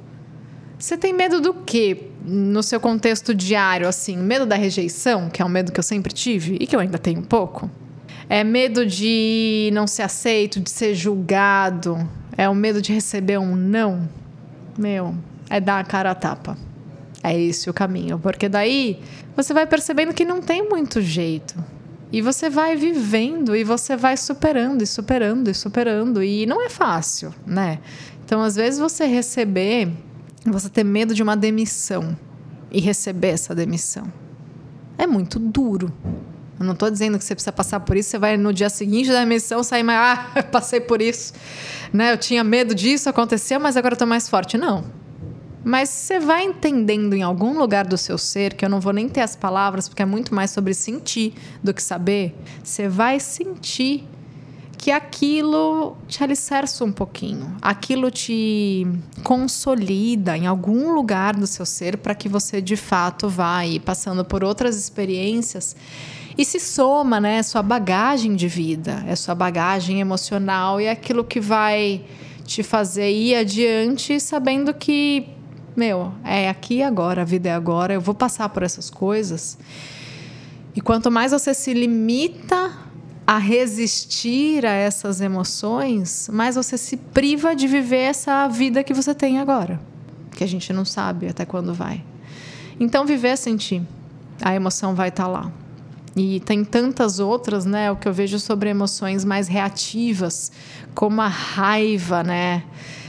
você 0.79 0.97
tem 0.97 1.13
medo 1.13 1.43
do 1.43 1.53
quê? 1.53 2.05
No 2.25 2.63
seu 2.63 2.81
contexto 2.81 3.35
diário, 3.35 3.87
assim, 3.87 4.17
medo 4.17 4.47
da 4.47 4.57
rejeição, 4.57 5.29
que 5.29 5.43
é 5.43 5.45
um 5.45 5.51
medo 5.51 5.73
que 5.73 5.79
eu 5.79 5.85
sempre 5.85 6.11
tive 6.11 6.57
e 6.59 6.67
que 6.67 6.75
eu 6.75 6.81
ainda 6.81 6.97
tenho 6.97 7.21
um 7.21 7.25
pouco. 7.25 7.71
É 8.31 8.43
medo 8.43 8.87
de 8.87 9.69
não 9.75 9.87
ser 9.87 10.05
aceito, 10.05 10.59
de 10.59 10.71
ser 10.71 10.95
julgado. 10.95 12.09
É 12.39 12.49
o 12.49 12.55
medo 12.55 12.81
de 12.81 12.93
receber 12.93 13.37
um 13.37 13.57
não. 13.57 14.09
Meu, 14.79 15.13
é 15.51 15.61
dar 15.61 15.81
a 15.81 15.85
cara 15.85 16.13
a 16.13 16.15
tapa. 16.15 16.57
É 17.21 17.39
esse 17.39 17.69
o 17.69 17.75
caminho. 17.75 18.17
Porque 18.19 18.49
daí 18.49 19.01
você 19.37 19.53
vai 19.53 19.67
percebendo 19.67 20.15
que 20.15 20.25
não 20.25 20.41
tem 20.41 20.67
muito 20.67 21.03
jeito. 21.03 21.57
E 22.13 22.23
você 22.23 22.49
vai 22.49 22.77
vivendo 22.77 23.57
e 23.57 23.65
você 23.65 23.97
vai 23.97 24.17
superando 24.17 24.83
e 24.83 24.87
superando 24.87 25.51
e 25.51 25.55
superando. 25.55 26.23
E 26.23 26.47
não 26.47 26.65
é 26.65 26.71
fácil, 26.71 27.35
né? 27.45 27.81
Então, 28.25 28.41
às 28.41 28.55
vezes, 28.55 28.79
você 28.79 29.05
receber 29.05 29.91
você 30.47 30.69
ter 30.69 30.85
medo 30.85 31.15
de 31.15 31.23
uma 31.23 31.37
demissão 31.37 32.17
e 32.71 32.81
receber 32.81 33.29
essa 33.29 33.55
demissão. 33.55 34.11
É 34.97 35.07
muito 35.07 35.39
duro. 35.39 35.93
Eu 36.59 36.67
não 36.67 36.73
estou 36.73 36.91
dizendo 36.91 37.19
que 37.19 37.25
você 37.25 37.35
precisa 37.35 37.53
passar 37.53 37.81
por 37.81 37.97
isso, 37.97 38.11
você 38.11 38.19
vai 38.19 38.37
no 38.37 38.53
dia 38.53 38.69
seguinte 38.69 39.09
da 39.09 39.21
demissão 39.21 39.63
sair 39.63 39.83
mais, 39.83 39.99
ah, 40.19 40.43
passei 40.51 40.81
por 40.81 41.01
isso, 41.01 41.33
né? 41.93 42.13
Eu 42.13 42.19
tinha 42.19 42.43
medo 42.43 42.75
disso, 42.75 43.09
aconteceu, 43.09 43.61
mas 43.61 43.77
agora 43.77 43.95
estou 43.95 44.09
mais 44.09 44.29
forte. 44.29 44.59
Não. 44.59 44.85
Mas 45.65 45.89
você 45.91 46.19
vai 46.19 46.45
entendendo 46.45 47.15
em 47.15 47.23
algum 47.23 47.59
lugar 47.59 47.87
do 47.87 47.99
seu 47.99 48.17
ser, 48.17 48.55
que 48.55 48.65
eu 48.65 48.69
não 48.69 48.81
vou 48.81 48.93
nem 48.93 49.09
ter 49.09 49.21
as 49.21 49.37
palavras, 49.37 49.89
porque 49.89 50.03
é 50.03 50.07
muito 50.07 50.35
mais 50.35 50.51
sobre 50.51 50.73
sentir 50.73 51.35
do 51.63 51.75
que 51.75 51.83
saber. 51.83 52.35
Você 52.63 52.89
vai 52.89 53.21
sentir 53.21 54.09
que 54.79 54.93
aquilo 54.93 55.97
te 56.07 56.23
alicerça 56.23 56.85
um 56.85 56.93
pouquinho, 56.93 57.57
aquilo 57.61 58.11
te 58.11 58.87
consolida 59.25 60.37
em 60.37 60.47
algum 60.47 60.93
lugar 60.93 61.35
do 61.35 61.47
seu 61.47 61.67
ser 61.67 61.99
para 61.99 62.15
que 62.15 62.29
você 62.29 62.63
de 62.63 62.77
fato 62.77 63.29
vá 63.29 63.59
aí 63.59 63.81
passando 63.81 64.25
por 64.25 64.45
outras 64.45 64.77
experiências 64.77 65.75
e 66.39 66.45
se 66.45 66.61
soma, 66.61 67.19
né, 67.19 67.43
sua 67.43 67.65
bagagem 67.65 68.37
de 68.37 68.47
vida, 68.47 69.03
é 69.09 69.17
sua 69.17 69.35
bagagem 69.35 70.01
emocional 70.01 70.81
e 70.81 70.85
é 70.85 70.93
aquilo 70.93 71.25
que 71.25 71.41
vai 71.41 72.05
te 72.45 72.63
fazer 72.63 73.11
ir 73.11 73.35
adiante 73.35 74.21
sabendo 74.21 74.73
que, 74.73 75.29
meu, 75.77 76.13
é 76.25 76.49
aqui 76.49 76.77
e 76.77 76.83
agora, 76.85 77.23
a 77.23 77.25
vida 77.25 77.49
é 77.49 77.53
agora, 77.53 77.93
eu 77.93 78.01
vou 78.01 78.15
passar 78.15 78.49
por 78.51 78.63
essas 78.63 78.89
coisas. 78.89 79.59
E 80.77 80.81
quanto 80.81 81.11
mais 81.11 81.33
você 81.33 81.53
se 81.53 81.75
limita 81.75 82.73
a 83.27 83.37
resistir 83.37 84.65
a 84.65 84.71
essas 84.71 85.21
emoções, 85.21 86.31
mais 86.33 86.55
você 86.55 86.79
se 86.79 86.97
priva 86.97 87.53
de 87.57 87.67
viver 87.67 88.03
essa 88.03 88.47
vida 88.47 88.85
que 88.85 88.95
você 88.95 89.13
tem 89.13 89.41
agora, 89.41 89.81
que 90.37 90.45
a 90.45 90.47
gente 90.47 90.73
não 90.73 90.85
sabe 90.85 91.27
até 91.27 91.45
quando 91.45 91.75
vai. 91.75 92.05
Então, 92.79 93.05
viver 93.05 93.31
é 93.31 93.37
sentir. 93.37 93.83
A 94.41 94.55
emoção 94.55 94.95
vai 94.95 95.09
estar 95.09 95.25
tá 95.25 95.29
lá. 95.29 95.53
E 96.19 96.41
tem 96.41 96.65
tantas 96.65 97.21
outras, 97.21 97.65
né? 97.65 97.93
O 97.93 97.97
que 97.97 98.09
eu 98.09 98.13
vejo 98.13 98.41
sobre 98.41 98.69
emoções 98.69 99.25
mais 99.25 99.47
reativas, 99.47 100.51
como 100.93 101.21
a 101.21 101.29
raiva, 101.29 102.25
né? 102.25 102.65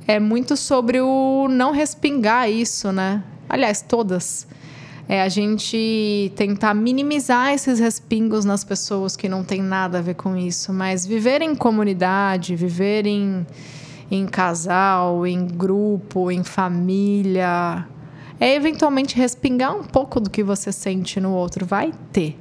É 0.08 0.20
muito 0.20 0.56
sobre 0.56 1.02
o 1.02 1.48
não 1.50 1.72
respingar 1.72 2.48
isso, 2.52 2.92
né? 2.92 3.24
Aliás, 3.50 3.82
todas 3.82 4.48
É 5.08 5.24
a 5.24 5.28
gente 5.28 6.32
tentar 6.36 6.76
minimizar 6.76 7.52
esses 7.52 7.80
respingos 7.80 8.46
nas 8.46 8.64
pessoas 8.64 9.16
que 9.16 9.28
não 9.28 9.44
tem 9.44 9.60
nada 9.60 9.98
a 9.98 10.02
ver 10.04 10.14
com 10.14 10.38
isso, 10.38 10.72
mas 10.72 11.04
viver 11.04 11.42
em 11.42 11.56
comunidade, 11.56 12.56
viver 12.56 13.08
em, 13.08 13.44
em 14.12 14.28
casal, 14.28 15.26
em 15.26 15.48
grupo, 15.48 16.30
em 16.30 16.44
família, 16.44 17.88
é 18.40 18.54
eventualmente 18.54 19.16
respingar 19.16 19.76
um 19.76 19.84
pouco 19.84 20.20
do 20.20 20.30
que 20.30 20.44
você 20.44 20.72
sente 20.72 21.20
no 21.20 21.32
outro. 21.34 21.66
Vai 21.66 21.92
ter. 22.14 22.38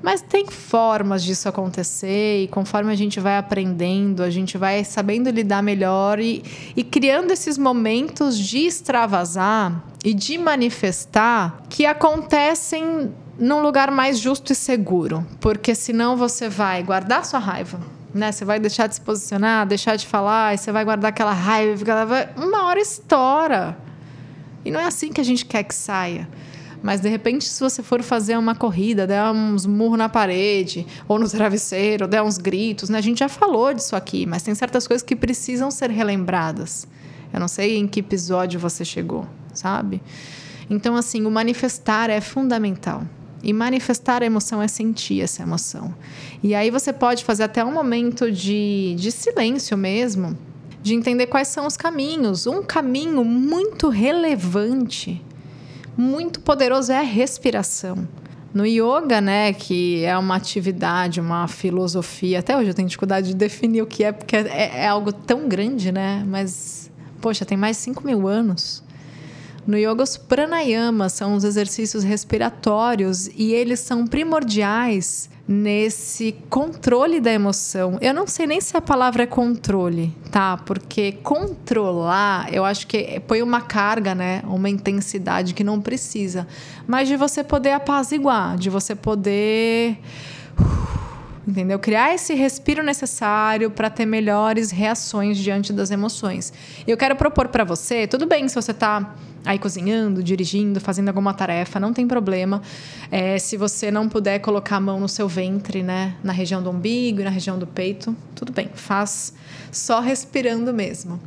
Mas 0.00 0.22
tem 0.22 0.46
formas 0.46 1.24
disso 1.24 1.48
acontecer, 1.48 2.44
e 2.44 2.48
conforme 2.48 2.92
a 2.92 2.94
gente 2.94 3.18
vai 3.18 3.36
aprendendo, 3.36 4.22
a 4.22 4.30
gente 4.30 4.56
vai 4.56 4.84
sabendo 4.84 5.28
lidar 5.28 5.60
melhor 5.60 6.20
e, 6.20 6.44
e 6.76 6.84
criando 6.84 7.32
esses 7.32 7.58
momentos 7.58 8.38
de 8.38 8.58
extravasar 8.58 9.82
e 10.04 10.14
de 10.14 10.38
manifestar 10.38 11.62
que 11.68 11.84
acontecem 11.84 13.12
num 13.36 13.60
lugar 13.60 13.90
mais 13.90 14.20
justo 14.20 14.52
e 14.52 14.54
seguro. 14.54 15.26
Porque 15.40 15.74
senão 15.74 16.16
você 16.16 16.48
vai 16.48 16.82
guardar 16.84 17.24
sua 17.24 17.40
raiva, 17.40 17.80
né? 18.14 18.30
Você 18.30 18.44
vai 18.44 18.60
deixar 18.60 18.86
de 18.86 18.94
se 18.94 19.00
posicionar, 19.00 19.66
deixar 19.66 19.96
de 19.96 20.06
falar, 20.06 20.54
e 20.54 20.58
você 20.58 20.70
vai 20.70 20.84
guardar 20.84 21.08
aquela 21.08 21.32
raiva, 21.32 22.30
uma 22.36 22.66
hora 22.66 22.80
estoura. 22.80 23.76
E 24.64 24.70
não 24.70 24.78
é 24.78 24.84
assim 24.84 25.12
que 25.12 25.20
a 25.20 25.24
gente 25.24 25.44
quer 25.44 25.64
que 25.64 25.74
saia. 25.74 26.28
Mas 26.82 27.00
de 27.00 27.08
repente, 27.08 27.44
se 27.44 27.60
você 27.60 27.82
for 27.82 28.02
fazer 28.02 28.36
uma 28.36 28.54
corrida, 28.54 29.06
der 29.06 29.24
uns 29.30 29.66
murros 29.66 29.98
na 29.98 30.08
parede, 30.08 30.86
ou 31.08 31.18
no 31.18 31.28
travesseiro, 31.28 32.06
der 32.06 32.22
uns 32.22 32.38
gritos, 32.38 32.88
né? 32.88 32.98
A 32.98 33.02
gente 33.02 33.18
já 33.18 33.28
falou 33.28 33.74
disso 33.74 33.96
aqui, 33.96 34.26
mas 34.26 34.42
tem 34.42 34.54
certas 34.54 34.86
coisas 34.86 35.02
que 35.04 35.16
precisam 35.16 35.70
ser 35.70 35.90
relembradas. 35.90 36.86
Eu 37.32 37.40
não 37.40 37.48
sei 37.48 37.76
em 37.76 37.86
que 37.86 38.00
episódio 38.00 38.60
você 38.60 38.84
chegou, 38.84 39.26
sabe? 39.52 40.00
Então, 40.70 40.96
assim, 40.96 41.24
o 41.26 41.30
manifestar 41.30 42.10
é 42.10 42.20
fundamental. 42.20 43.02
E 43.42 43.52
manifestar 43.52 44.22
a 44.22 44.26
emoção 44.26 44.60
é 44.60 44.68
sentir 44.68 45.20
essa 45.20 45.42
emoção. 45.42 45.94
E 46.42 46.54
aí 46.54 46.70
você 46.70 46.92
pode 46.92 47.24
fazer 47.24 47.44
até 47.44 47.64
um 47.64 47.72
momento 47.72 48.30
de, 48.32 48.96
de 48.98 49.12
silêncio 49.12 49.76
mesmo, 49.76 50.36
de 50.82 50.94
entender 50.94 51.26
quais 51.26 51.48
são 51.48 51.66
os 51.66 51.76
caminhos. 51.76 52.46
Um 52.46 52.62
caminho 52.62 53.24
muito 53.24 53.88
relevante 53.88 55.24
muito 55.98 56.40
poderoso 56.40 56.92
é 56.92 56.98
a 56.98 57.02
respiração. 57.02 58.06
No 58.54 58.64
yoga, 58.64 59.20
né, 59.20 59.52
que 59.52 60.04
é 60.04 60.16
uma 60.16 60.36
atividade, 60.36 61.20
uma 61.20 61.46
filosofia, 61.48 62.38
até 62.38 62.56
hoje 62.56 62.70
eu 62.70 62.74
tenho 62.74 62.88
dificuldade 62.88 63.28
de 63.28 63.34
definir 63.34 63.82
o 63.82 63.86
que 63.86 64.04
é, 64.04 64.12
porque 64.12 64.36
é, 64.36 64.84
é 64.84 64.88
algo 64.88 65.12
tão 65.12 65.48
grande, 65.48 65.92
né? 65.92 66.24
Mas, 66.26 66.90
poxa, 67.20 67.44
tem 67.44 67.58
mais 67.58 67.76
de 67.76 67.82
5 67.82 68.06
mil 68.06 68.26
anos. 68.26 68.82
No 69.68 69.76
yoga, 69.76 70.02
os 70.02 70.16
pranayamas 70.16 71.12
são 71.12 71.34
os 71.34 71.44
exercícios 71.44 72.02
respiratórios 72.02 73.26
e 73.36 73.52
eles 73.52 73.80
são 73.80 74.06
primordiais 74.06 75.28
nesse 75.46 76.34
controle 76.48 77.20
da 77.20 77.30
emoção. 77.30 77.98
Eu 78.00 78.14
não 78.14 78.26
sei 78.26 78.46
nem 78.46 78.62
se 78.62 78.74
a 78.78 78.80
palavra 78.80 79.24
é 79.24 79.26
controle, 79.26 80.16
tá? 80.30 80.56
Porque 80.56 81.12
controlar, 81.22 82.50
eu 82.50 82.64
acho 82.64 82.86
que 82.86 83.20
põe 83.26 83.42
uma 83.42 83.60
carga, 83.60 84.14
né? 84.14 84.42
Uma 84.46 84.70
intensidade 84.70 85.52
que 85.52 85.62
não 85.62 85.82
precisa. 85.82 86.48
Mas 86.86 87.06
de 87.06 87.18
você 87.18 87.44
poder 87.44 87.72
apaziguar, 87.72 88.56
de 88.56 88.70
você 88.70 88.94
poder. 88.94 89.98
Entendeu? 91.48 91.78
Criar 91.78 92.14
esse 92.14 92.34
respiro 92.34 92.82
necessário 92.82 93.70
para 93.70 93.88
ter 93.88 94.04
melhores 94.04 94.70
reações 94.70 95.38
diante 95.38 95.72
das 95.72 95.90
emoções. 95.90 96.52
Eu 96.86 96.94
quero 96.94 97.16
propor 97.16 97.48
para 97.48 97.64
você, 97.64 98.06
tudo 98.06 98.26
bem 98.26 98.46
se 98.50 98.54
você 98.54 98.70
está 98.70 99.14
aí 99.46 99.58
cozinhando, 99.58 100.22
dirigindo, 100.22 100.78
fazendo 100.78 101.08
alguma 101.08 101.32
tarefa, 101.32 101.80
não 101.80 101.94
tem 101.94 102.06
problema. 102.06 102.60
É, 103.10 103.38
se 103.38 103.56
você 103.56 103.90
não 103.90 104.10
puder 104.10 104.40
colocar 104.40 104.76
a 104.76 104.80
mão 104.80 105.00
no 105.00 105.08
seu 105.08 105.26
ventre, 105.26 105.82
né, 105.82 106.16
na 106.22 106.34
região 106.34 106.62
do 106.62 106.68
umbigo 106.68 107.22
e 107.22 107.24
na 107.24 107.30
região 107.30 107.58
do 107.58 107.66
peito, 107.66 108.14
tudo 108.34 108.52
bem, 108.52 108.68
faz 108.74 109.32
só 109.72 110.00
respirando 110.00 110.74
mesmo. 110.74 111.18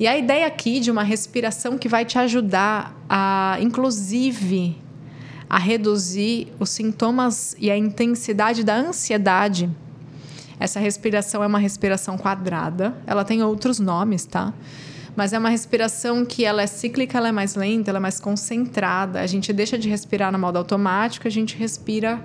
E 0.00 0.08
a 0.08 0.18
ideia 0.18 0.48
aqui 0.48 0.80
de 0.80 0.90
uma 0.90 1.04
respiração 1.04 1.78
que 1.78 1.88
vai 1.88 2.04
te 2.04 2.18
ajudar 2.18 2.92
a, 3.08 3.56
inclusive, 3.60 4.76
a 5.50 5.58
reduzir 5.58 6.52
os 6.60 6.70
sintomas 6.70 7.56
e 7.58 7.70
a 7.70 7.76
intensidade 7.76 8.64
da 8.64 8.76
ansiedade. 8.76 9.68
Essa 10.60 10.78
respiração 10.78 11.42
é 11.42 11.46
uma 11.46 11.58
respiração 11.58 12.16
quadrada, 12.16 12.96
ela 13.06 13.24
tem 13.24 13.42
outros 13.42 13.80
nomes, 13.80 14.24
tá? 14.24 14.54
mas 15.16 15.32
é 15.32 15.38
uma 15.38 15.48
respiração 15.48 16.24
que 16.24 16.44
ela 16.44 16.62
é 16.62 16.66
cíclica, 16.66 17.18
ela 17.18 17.28
é 17.28 17.32
mais 17.32 17.54
lenta, 17.54 17.90
ela 17.90 17.98
é 17.98 18.00
mais 18.00 18.20
concentrada. 18.20 19.20
A 19.20 19.26
gente 19.26 19.52
deixa 19.52 19.76
de 19.76 19.88
respirar 19.88 20.32
no 20.32 20.38
modo 20.38 20.56
automático, 20.56 21.26
a 21.26 21.30
gente 21.30 21.56
respira 21.56 22.22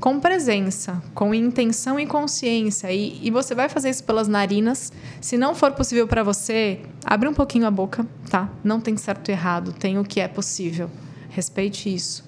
com 0.00 0.18
presença, 0.18 1.02
com 1.14 1.34
intenção 1.34 2.00
e 2.00 2.06
consciência. 2.06 2.90
E, 2.90 3.18
e 3.22 3.30
você 3.30 3.54
vai 3.54 3.68
fazer 3.68 3.90
isso 3.90 4.04
pelas 4.04 4.28
narinas. 4.28 4.92
Se 5.20 5.36
não 5.36 5.54
for 5.54 5.72
possível 5.72 6.06
para 6.06 6.22
você, 6.22 6.80
abre 7.04 7.28
um 7.28 7.34
pouquinho 7.34 7.66
a 7.66 7.70
boca, 7.70 8.06
tá? 8.30 8.48
Não 8.64 8.80
tem 8.80 8.96
certo 8.96 9.28
e 9.28 9.32
errado, 9.32 9.72
tem 9.72 9.98
o 9.98 10.04
que 10.04 10.20
é 10.20 10.28
possível. 10.28 10.90
Respeite 11.28 11.94
isso. 11.94 12.24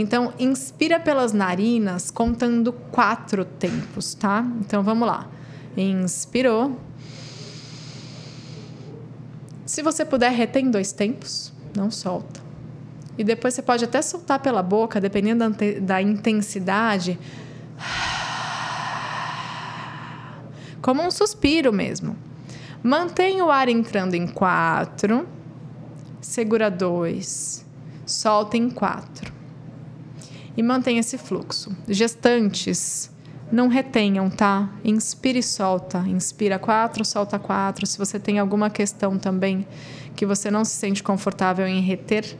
Então, 0.00 0.32
inspira 0.38 1.00
pelas 1.00 1.32
narinas, 1.32 2.08
contando 2.08 2.72
quatro 2.72 3.44
tempos, 3.44 4.14
tá? 4.14 4.46
Então, 4.60 4.80
vamos 4.80 5.08
lá. 5.08 5.26
Inspirou. 5.76 6.78
Se 9.66 9.82
você 9.82 10.04
puder, 10.04 10.30
retém 10.30 10.70
dois 10.70 10.92
tempos, 10.92 11.52
não 11.76 11.90
solta. 11.90 12.40
E 13.18 13.24
depois 13.24 13.54
você 13.54 13.60
pode 13.60 13.86
até 13.86 14.00
soltar 14.00 14.38
pela 14.38 14.62
boca, 14.62 15.00
dependendo 15.00 15.50
da, 15.50 15.56
da 15.80 16.00
intensidade. 16.00 17.18
Como 20.80 21.02
um 21.02 21.10
suspiro 21.10 21.72
mesmo. 21.72 22.16
Mantenha 22.84 23.44
o 23.44 23.50
ar 23.50 23.68
entrando 23.68 24.14
em 24.14 24.28
quatro, 24.28 25.26
segura 26.20 26.70
dois, 26.70 27.66
solta 28.06 28.56
em 28.56 28.70
quatro. 28.70 29.27
E 30.58 30.62
mantenha 30.62 30.98
esse 30.98 31.16
fluxo. 31.16 31.70
Gestantes, 31.86 33.12
não 33.52 33.68
retenham, 33.68 34.28
tá? 34.28 34.68
Inspira 34.84 35.38
e 35.38 35.42
solta. 35.42 36.00
Inspira 36.00 36.58
quatro, 36.58 37.04
solta 37.04 37.38
quatro. 37.38 37.86
Se 37.86 37.96
você 37.96 38.18
tem 38.18 38.40
alguma 38.40 38.68
questão 38.68 39.16
também 39.16 39.64
que 40.16 40.26
você 40.26 40.50
não 40.50 40.64
se 40.64 40.72
sente 40.72 41.00
confortável 41.00 41.64
em 41.64 41.80
reter, 41.80 42.36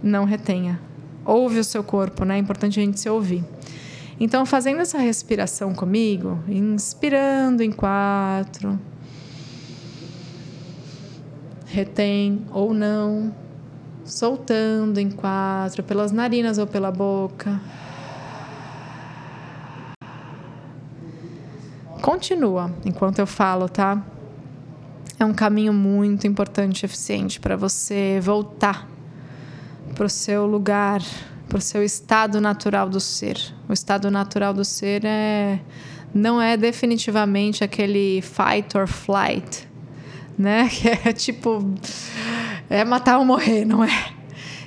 não 0.00 0.24
retenha. 0.24 0.80
Ouve 1.24 1.58
o 1.58 1.64
seu 1.64 1.82
corpo, 1.82 2.24
né? 2.24 2.36
É 2.36 2.38
importante 2.38 2.78
a 2.78 2.84
gente 2.84 3.00
se 3.00 3.10
ouvir. 3.10 3.44
Então, 4.20 4.46
fazendo 4.46 4.80
essa 4.80 4.98
respiração 4.98 5.74
comigo, 5.74 6.38
inspirando 6.46 7.64
em 7.64 7.72
quatro, 7.72 8.78
retém 11.66 12.46
ou 12.52 12.72
não, 12.72 13.34
soltando 14.04 14.98
em 14.98 15.10
quatro, 15.10 15.82
pelas 15.82 16.12
narinas 16.12 16.58
ou 16.58 16.66
pela 16.66 16.90
boca. 16.90 17.60
Continua 22.02 22.70
enquanto 22.84 23.18
eu 23.18 23.26
falo, 23.26 23.68
tá? 23.68 24.04
É 25.18 25.24
um 25.24 25.32
caminho 25.32 25.72
muito 25.72 26.26
importante 26.26 26.82
e 26.82 26.86
eficiente 26.86 27.40
para 27.40 27.56
você 27.56 28.20
voltar 28.22 28.86
para 29.94 30.06
o 30.06 30.10
seu 30.10 30.44
lugar, 30.44 31.00
para 31.48 31.58
o 31.58 31.60
seu 31.60 31.82
estado 31.82 32.40
natural 32.40 32.88
do 32.88 33.00
ser. 33.00 33.38
O 33.68 33.72
estado 33.72 34.10
natural 34.10 34.52
do 34.52 34.64
ser 34.64 35.04
é 35.04 35.60
não 36.12 36.40
é 36.40 36.56
definitivamente 36.56 37.64
aquele 37.64 38.22
fight 38.22 38.76
or 38.76 38.86
flight, 38.86 39.68
né? 40.38 40.68
Que 40.70 40.88
é 40.88 41.12
tipo 41.12 41.74
é 42.74 42.84
matar 42.84 43.18
ou 43.18 43.24
morrer, 43.24 43.64
não 43.64 43.84
é? 43.84 43.90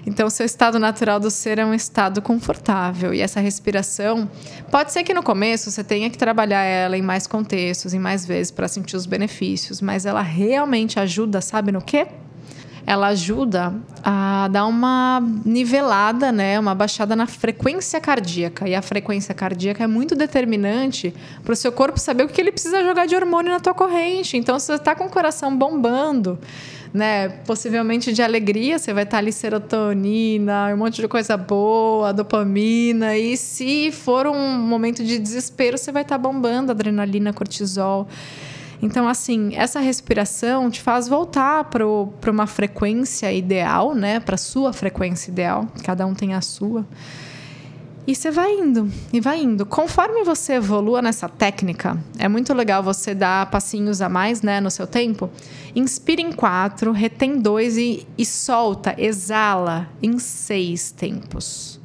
Então, 0.06 0.30
seu 0.30 0.46
estado 0.46 0.80
natural 0.80 1.20
do 1.20 1.30
ser 1.30 1.60
é 1.60 1.66
um 1.66 1.74
estado 1.74 2.22
confortável. 2.22 3.14
E 3.14 3.20
essa 3.20 3.42
respiração, 3.42 4.30
pode 4.72 4.94
ser 4.94 5.04
que 5.04 5.14
no 5.14 5.22
começo 5.22 5.70
você 5.70 5.84
tenha 5.84 6.10
que 6.10 6.18
trabalhar 6.18 6.64
ela 6.64 6.98
em 6.98 7.02
mais 7.02 7.28
contextos, 7.28 7.94
em 7.94 8.00
mais 8.00 8.26
vezes, 8.26 8.50
para 8.50 8.70
sentir 8.70 8.96
os 8.96 9.06
benefícios, 9.06 9.82
mas 9.82 10.06
ela 10.06 10.22
realmente 10.22 10.98
ajuda, 10.98 11.42
sabe 11.42 11.74
no 11.74 11.82
quê? 11.82 12.08
Ela 12.88 13.08
ajuda 13.08 13.74
a 14.02 14.48
dar 14.48 14.66
uma 14.66 15.22
nivelada, 15.44 16.32
né, 16.32 16.58
uma 16.58 16.74
baixada 16.74 17.18
na 17.18 17.28
frequência 17.28 18.00
cardíaca. 18.00 18.66
E 18.66 18.74
a 18.74 18.82
frequência 18.82 19.36
cardíaca 19.36 19.84
é 19.84 19.88
muito 19.88 20.16
determinante 20.16 21.14
para 21.44 21.52
o 21.52 21.56
seu 21.56 21.70
corpo 21.70 22.00
saber 22.00 22.24
o 22.24 22.30
que 22.30 22.40
ele 22.40 22.50
precisa 22.50 22.82
jogar 22.82 23.06
de 23.06 23.14
hormônio 23.14 23.52
na 23.52 23.60
tua 23.60 23.74
corrente. 23.74 24.38
Então, 24.38 24.58
se 24.58 24.68
você 24.68 24.76
está 24.76 24.96
com 24.96 25.04
o 25.04 25.10
coração 25.10 25.54
bombando, 25.54 26.40
né, 26.94 27.28
possivelmente 27.46 28.14
de 28.14 28.22
alegria, 28.22 28.80
você 28.80 28.94
vai 28.94 29.04
estar 29.04 29.18
tá 29.18 29.22
ali 29.22 29.34
serotonina, 29.34 30.74
um 30.74 30.78
monte 30.78 31.02
de 31.02 31.10
coisa 31.10 31.36
boa, 31.36 32.14
dopamina. 32.14 33.18
E 33.18 33.36
se 33.36 33.92
for 33.92 34.26
um 34.28 34.58
momento 34.60 35.04
de 35.04 35.20
desespero, 35.20 35.78
você 35.78 35.92
vai 35.92 36.04
estar 36.04 36.16
tá 36.16 36.20
bombando 36.20 36.72
adrenalina, 36.72 37.34
cortisol. 37.34 38.08
Então, 38.82 39.08
assim, 39.08 39.56
essa 39.56 39.80
respiração 39.80 40.70
te 40.70 40.82
faz 40.82 41.08
voltar 41.08 41.64
para 41.66 41.86
uma 42.32 42.46
frequência 42.46 43.32
ideal, 43.32 43.96
né? 43.96 44.20
Para 44.20 44.38
sua 44.38 44.72
frequência 44.72 45.32
ideal. 45.32 45.68
Cada 45.84 46.06
um 46.06 46.14
tem 46.14 46.34
a 46.34 46.42
sua. 46.42 46.86
E 48.08 48.16
você 48.16 48.32
vai 48.32 48.54
indo, 48.54 48.90
e 49.12 49.20
vai 49.20 49.42
indo. 49.42 49.66
Conforme 49.66 50.24
você 50.24 50.54
evolua 50.54 51.02
nessa 51.02 51.28
técnica, 51.28 52.02
é 52.18 52.30
muito 52.30 52.54
legal 52.54 52.82
você 52.82 53.14
dar 53.14 53.52
passinhos 53.52 54.02
a 54.02 54.08
mais, 54.08 54.42
né, 54.42 54.62
no 54.62 54.72
seu 54.72 54.88
tempo. 54.88 55.30
Inspira 55.76 56.22
em 56.22 56.32
quatro, 56.32 56.94
retém 56.94 57.38
dois 57.38 57.76
e, 57.78 58.08
e 58.18 58.26
solta, 58.26 58.96
exala 58.98 59.90
em 60.02 60.20
seis 60.20 60.90
tempos. 60.90 61.82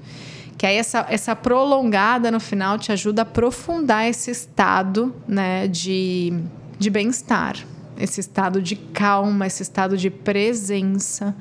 Que 0.56 0.64
aí 0.64 0.76
essa, 0.76 1.04
essa 1.10 1.34
prolongada 1.34 2.30
no 2.30 2.38
final 2.38 2.78
te 2.78 2.92
ajuda 2.92 3.22
a 3.22 3.24
aprofundar 3.24 4.08
esse 4.08 4.30
estado, 4.30 5.12
né, 5.26 5.66
de, 5.66 6.32
de 6.78 6.90
bem-estar, 6.90 7.56
esse 7.98 8.20
estado 8.20 8.60
de 8.60 8.76
calma, 8.76 9.46
esse 9.46 9.62
estado 9.62 9.96
de 9.96 10.10
presença. 10.10 11.34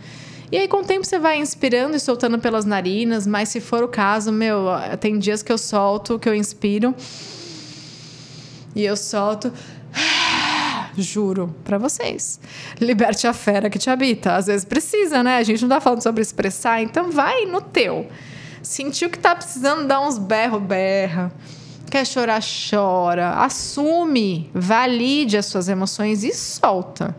E 0.52 0.58
aí, 0.58 0.68
com 0.68 0.78
o 0.78 0.84
tempo, 0.84 1.06
você 1.06 1.18
vai 1.18 1.40
inspirando 1.40 1.96
e 1.96 2.00
soltando 2.00 2.38
pelas 2.38 2.66
narinas, 2.66 3.26
mas 3.26 3.50
se 3.50 3.62
for 3.62 3.84
o 3.84 3.88
caso, 3.88 4.32
meu, 4.32 4.66
tem 5.00 5.18
dias 5.18 5.42
que 5.42 5.52
eu 5.52 5.58
solto, 5.58 6.20
que 6.20 6.28
eu 6.28 6.36
inspiro 6.36 6.94
e 8.76 8.84
eu 8.84 8.98
solto. 8.98 9.52
Juro 10.98 11.56
para 11.64 11.78
vocês. 11.78 12.40
Liberte 12.80 13.26
a 13.26 13.32
fera 13.32 13.70
que 13.70 13.80
te 13.80 13.90
habita. 13.90 14.36
Às 14.36 14.48
vezes 14.48 14.66
precisa, 14.66 15.24
né? 15.24 15.38
A 15.38 15.44
gente 15.44 15.62
não 15.62 15.70
tá 15.70 15.80
falando 15.80 16.04
sobre 16.04 16.22
expressar, 16.22 16.82
então 16.82 17.12
vai 17.12 17.46
no 17.46 17.62
teu. 17.62 18.10
Sentiu 18.62 19.10
que 19.10 19.18
tá 19.18 19.34
precisando 19.34 19.88
dar 19.88 20.02
uns 20.02 20.18
berro, 20.18 20.60
berra. 20.60 21.32
Quer 21.92 22.08
chorar, 22.08 22.42
chora. 22.42 23.32
Assume, 23.32 24.50
valide 24.54 25.36
as 25.36 25.46
suas 25.46 25.68
emoções 25.68 26.24
e 26.24 26.34
solta. 26.34 27.14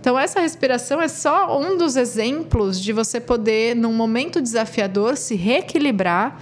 Então, 0.00 0.18
essa 0.18 0.40
respiração 0.40 1.02
é 1.02 1.08
só 1.08 1.60
um 1.60 1.76
dos 1.76 1.96
exemplos 1.96 2.80
de 2.80 2.94
você 2.94 3.20
poder, 3.20 3.76
num 3.76 3.92
momento 3.92 4.40
desafiador, 4.40 5.18
se 5.18 5.34
reequilibrar 5.34 6.40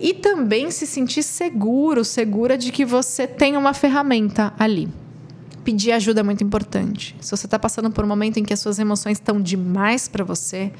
e 0.00 0.14
também 0.14 0.70
se 0.70 0.86
sentir 0.86 1.22
seguro, 1.22 2.02
segura 2.02 2.56
de 2.56 2.72
que 2.72 2.84
você 2.84 3.26
tem 3.26 3.58
uma 3.58 3.74
ferramenta 3.74 4.54
ali. 4.58 4.88
Pedir 5.66 5.90
ajuda 5.90 6.20
é 6.20 6.22
muito 6.22 6.44
importante. 6.44 7.16
Se 7.20 7.28
você 7.32 7.48
está 7.48 7.58
passando 7.58 7.90
por 7.90 8.04
um 8.04 8.06
momento 8.06 8.36
em 8.36 8.44
que 8.44 8.52
as 8.52 8.60
suas 8.60 8.78
emoções 8.78 9.18
estão 9.18 9.40
demais 9.42 10.06
para 10.06 10.22
você, 10.22 10.70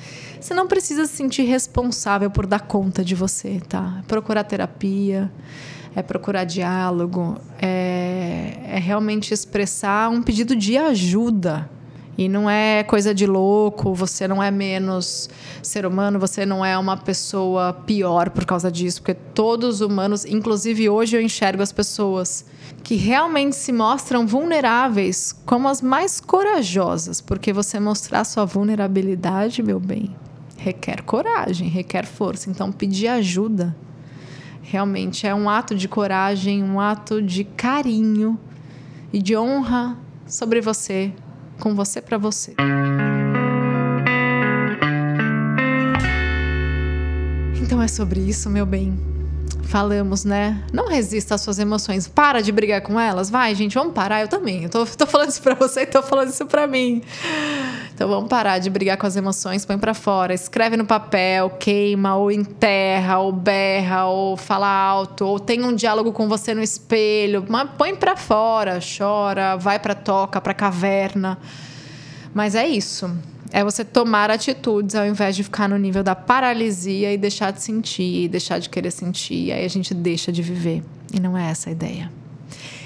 você 0.40 0.55
não 0.55 0.68
precisa 0.68 1.07
se 1.07 1.16
sentir 1.16 1.42
responsável 1.42 2.31
por 2.31 2.46
dar 2.46 2.61
conta 2.61 3.05
de 3.05 3.12
você, 3.12 3.61
tá? 3.68 4.05
Procurar 4.07 4.44
terapia, 4.44 5.29
é 5.92 6.03
procurar 6.03 6.44
diálogo, 6.44 7.37
é, 7.61 8.61
é 8.62 8.79
realmente 8.79 9.35
expressar 9.35 10.09
um 10.09 10.22
pedido 10.22 10.55
de 10.55 10.77
ajuda 10.77 11.68
e 12.16 12.29
não 12.29 12.49
é 12.49 12.85
coisa 12.85 13.12
de 13.12 13.27
louco, 13.27 13.92
você 13.92 14.29
não 14.29 14.40
é 14.40 14.53
menos 14.53 15.29
ser 15.64 15.85
humano, 15.85 16.20
você 16.20 16.46
não 16.46 16.64
é 16.64 16.79
uma 16.79 16.96
pessoa 16.96 17.72
pior 17.72 18.31
por 18.31 18.44
causa 18.44 18.70
disso, 18.70 19.03
porque 19.03 19.14
todos 19.14 19.81
os 19.81 19.81
humanos, 19.81 20.25
inclusive 20.25 20.88
hoje 20.88 21.16
eu 21.16 21.20
enxergo 21.20 21.61
as 21.61 21.72
pessoas 21.72 22.46
que 22.87 22.94
realmente 22.94 23.57
se 23.57 23.72
mostram 23.72 24.25
vulneráveis 24.25 25.33
como 25.44 25.66
as 25.66 25.83
mais 25.83 26.20
corajosas, 26.20 27.20
porque 27.20 27.53
você 27.53 27.81
mostrar 27.81 28.22
sua 28.22 28.44
vulnerabilidade, 28.44 29.61
meu 29.61 29.81
bem, 29.81 30.14
requer 30.57 31.03
coragem, 31.03 31.68
requer 31.68 32.07
força. 32.07 32.49
Então 32.49 32.70
pedir 32.70 33.09
ajuda 33.09 33.77
realmente 34.62 35.27
é 35.27 35.35
um 35.35 35.51
ato 35.51 35.75
de 35.75 35.88
coragem, 35.88 36.62
um 36.62 36.79
ato 36.79 37.20
de 37.20 37.42
carinho 37.42 38.38
e 39.12 39.20
de 39.20 39.37
honra 39.37 39.99
sobre 40.25 40.61
você, 40.61 41.12
com 41.59 41.75
você 41.75 42.01
para 42.01 42.18
você. 42.18 42.55
Então 47.61 47.83
é 47.83 47.88
sobre 47.88 48.20
isso, 48.20 48.49
meu 48.49 48.64
bem. 48.64 49.15
Falamos, 49.66 50.24
né? 50.24 50.62
Não 50.72 50.88
resista 50.88 51.35
às 51.35 51.40
suas 51.40 51.59
emoções. 51.59 52.07
Para 52.07 52.40
de 52.40 52.52
brigar 52.52 52.81
com 52.81 52.98
elas. 52.98 53.29
Vai, 53.29 53.55
gente, 53.55 53.74
vamos 53.74 53.92
parar. 53.92 54.20
Eu 54.20 54.29
também. 54.29 54.62
Eu 54.64 54.70
tô, 54.70 54.87
tô 54.96 55.07
falando 55.07 55.29
isso 55.29 55.42
pra 55.42 55.55
você 55.55 55.83
e 55.83 55.87
tô 55.87 56.02
falando 56.02 56.29
isso 56.29 56.46
pra 56.46 56.66
mim. 56.66 57.02
Então 57.94 58.09
vamos 58.09 58.29
parar 58.29 58.59
de 58.59 58.68
brigar 58.68 58.96
com 58.96 59.07
as 59.07 59.16
emoções, 59.16 59.64
põe 59.64 59.79
para 59.79 59.94
fora, 59.94 60.35
escreve 60.35 60.76
no 60.76 60.85
papel, 60.85 61.48
queima, 61.48 62.14
ou 62.14 62.31
enterra, 62.31 63.18
ou 63.18 63.33
berra, 63.33 64.05
ou 64.05 64.37
fala 64.37 64.68
alto, 64.68 65.24
ou 65.24 65.40
tem 65.40 65.64
um 65.64 65.74
diálogo 65.74 66.12
com 66.12 66.29
você 66.29 66.52
no 66.52 66.62
espelho, 66.62 67.44
mas 67.48 67.70
põe 67.79 67.94
para 67.94 68.14
fora, 68.14 68.79
chora, 68.81 69.57
vai 69.57 69.79
para 69.79 69.94
toca, 69.94 70.42
para 70.42 70.52
caverna. 70.52 71.38
Mas 72.35 72.55
é 72.55 72.68
isso. 72.68 73.11
É 73.57 73.64
você 73.64 73.83
tomar 73.87 74.31
atitudes 74.31 74.95
ao 74.95 75.07
invés 75.07 75.35
de 75.35 75.42
ficar 75.42 75.66
no 75.66 75.79
nível 75.79 76.03
da 76.03 76.14
paralisia 76.14 77.14
e 77.14 77.16
deixar 77.16 77.53
de 77.53 77.62
sentir, 77.62 78.29
deixar 78.29 78.59
de 78.59 78.69
querer 78.69 78.90
sentir. 78.90 79.51
Aí 79.51 79.64
a 79.64 79.69
gente 79.69 79.95
deixa 79.95 80.31
de 80.31 80.42
viver. 80.42 80.83
E 81.11 81.19
não 81.19 81.38
é 81.38 81.51
essa 81.51 81.71
a 81.71 81.73
ideia. 81.73 82.12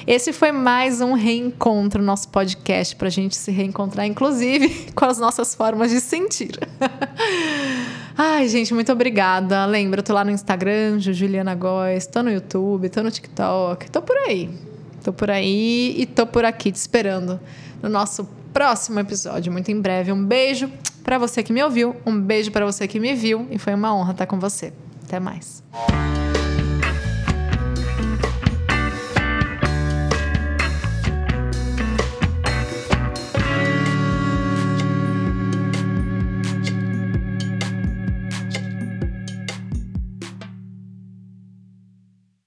Esse 0.06 0.32
foi 0.32 0.52
mais 0.52 1.00
um 1.00 1.14
reencontro, 1.14 2.00
nosso 2.00 2.28
podcast, 2.28 2.94
para 2.94 3.08
a 3.08 3.10
gente 3.10 3.34
se 3.34 3.50
reencontrar, 3.50 4.06
inclusive 4.06 4.86
com 4.94 5.04
as 5.06 5.18
nossas 5.18 5.56
formas 5.56 5.90
de 5.90 6.00
sentir. 6.00 6.56
Ai, 8.16 8.46
gente, 8.46 8.72
muito 8.72 8.92
obrigada. 8.92 9.66
Lembra, 9.66 9.98
eu 9.98 10.04
tô 10.04 10.14
lá 10.14 10.24
no 10.24 10.30
Instagram, 10.30 11.00
Juliana 11.00 11.56
Góes, 11.56 12.06
tô 12.06 12.22
no 12.22 12.30
YouTube, 12.30 12.88
tô 12.90 13.02
no 13.02 13.10
TikTok, 13.10 13.90
tô 13.90 14.00
por 14.00 14.16
aí. 14.18 14.48
Tô 15.02 15.12
por 15.12 15.32
aí 15.32 15.96
e 15.98 16.06
tô 16.06 16.28
por 16.28 16.44
aqui 16.44 16.70
te 16.70 16.76
esperando 16.76 17.40
no 17.82 17.88
nosso 17.88 18.38
próximo 18.52 19.00
episódio, 19.00 19.52
muito 19.52 19.70
em 19.70 19.80
breve. 19.80 20.12
Um 20.12 20.24
beijo 20.24 20.70
para 21.02 21.18
você 21.18 21.42
que 21.42 21.52
me 21.52 21.62
ouviu, 21.62 21.96
um 22.04 22.20
beijo 22.20 22.50
para 22.50 22.64
você 22.64 22.86
que 22.86 23.00
me 23.00 23.14
viu 23.14 23.46
e 23.50 23.58
foi 23.58 23.74
uma 23.74 23.94
honra 23.94 24.12
estar 24.12 24.26
com 24.26 24.38
você. 24.38 24.72
Até 25.04 25.18
mais. 25.18 25.62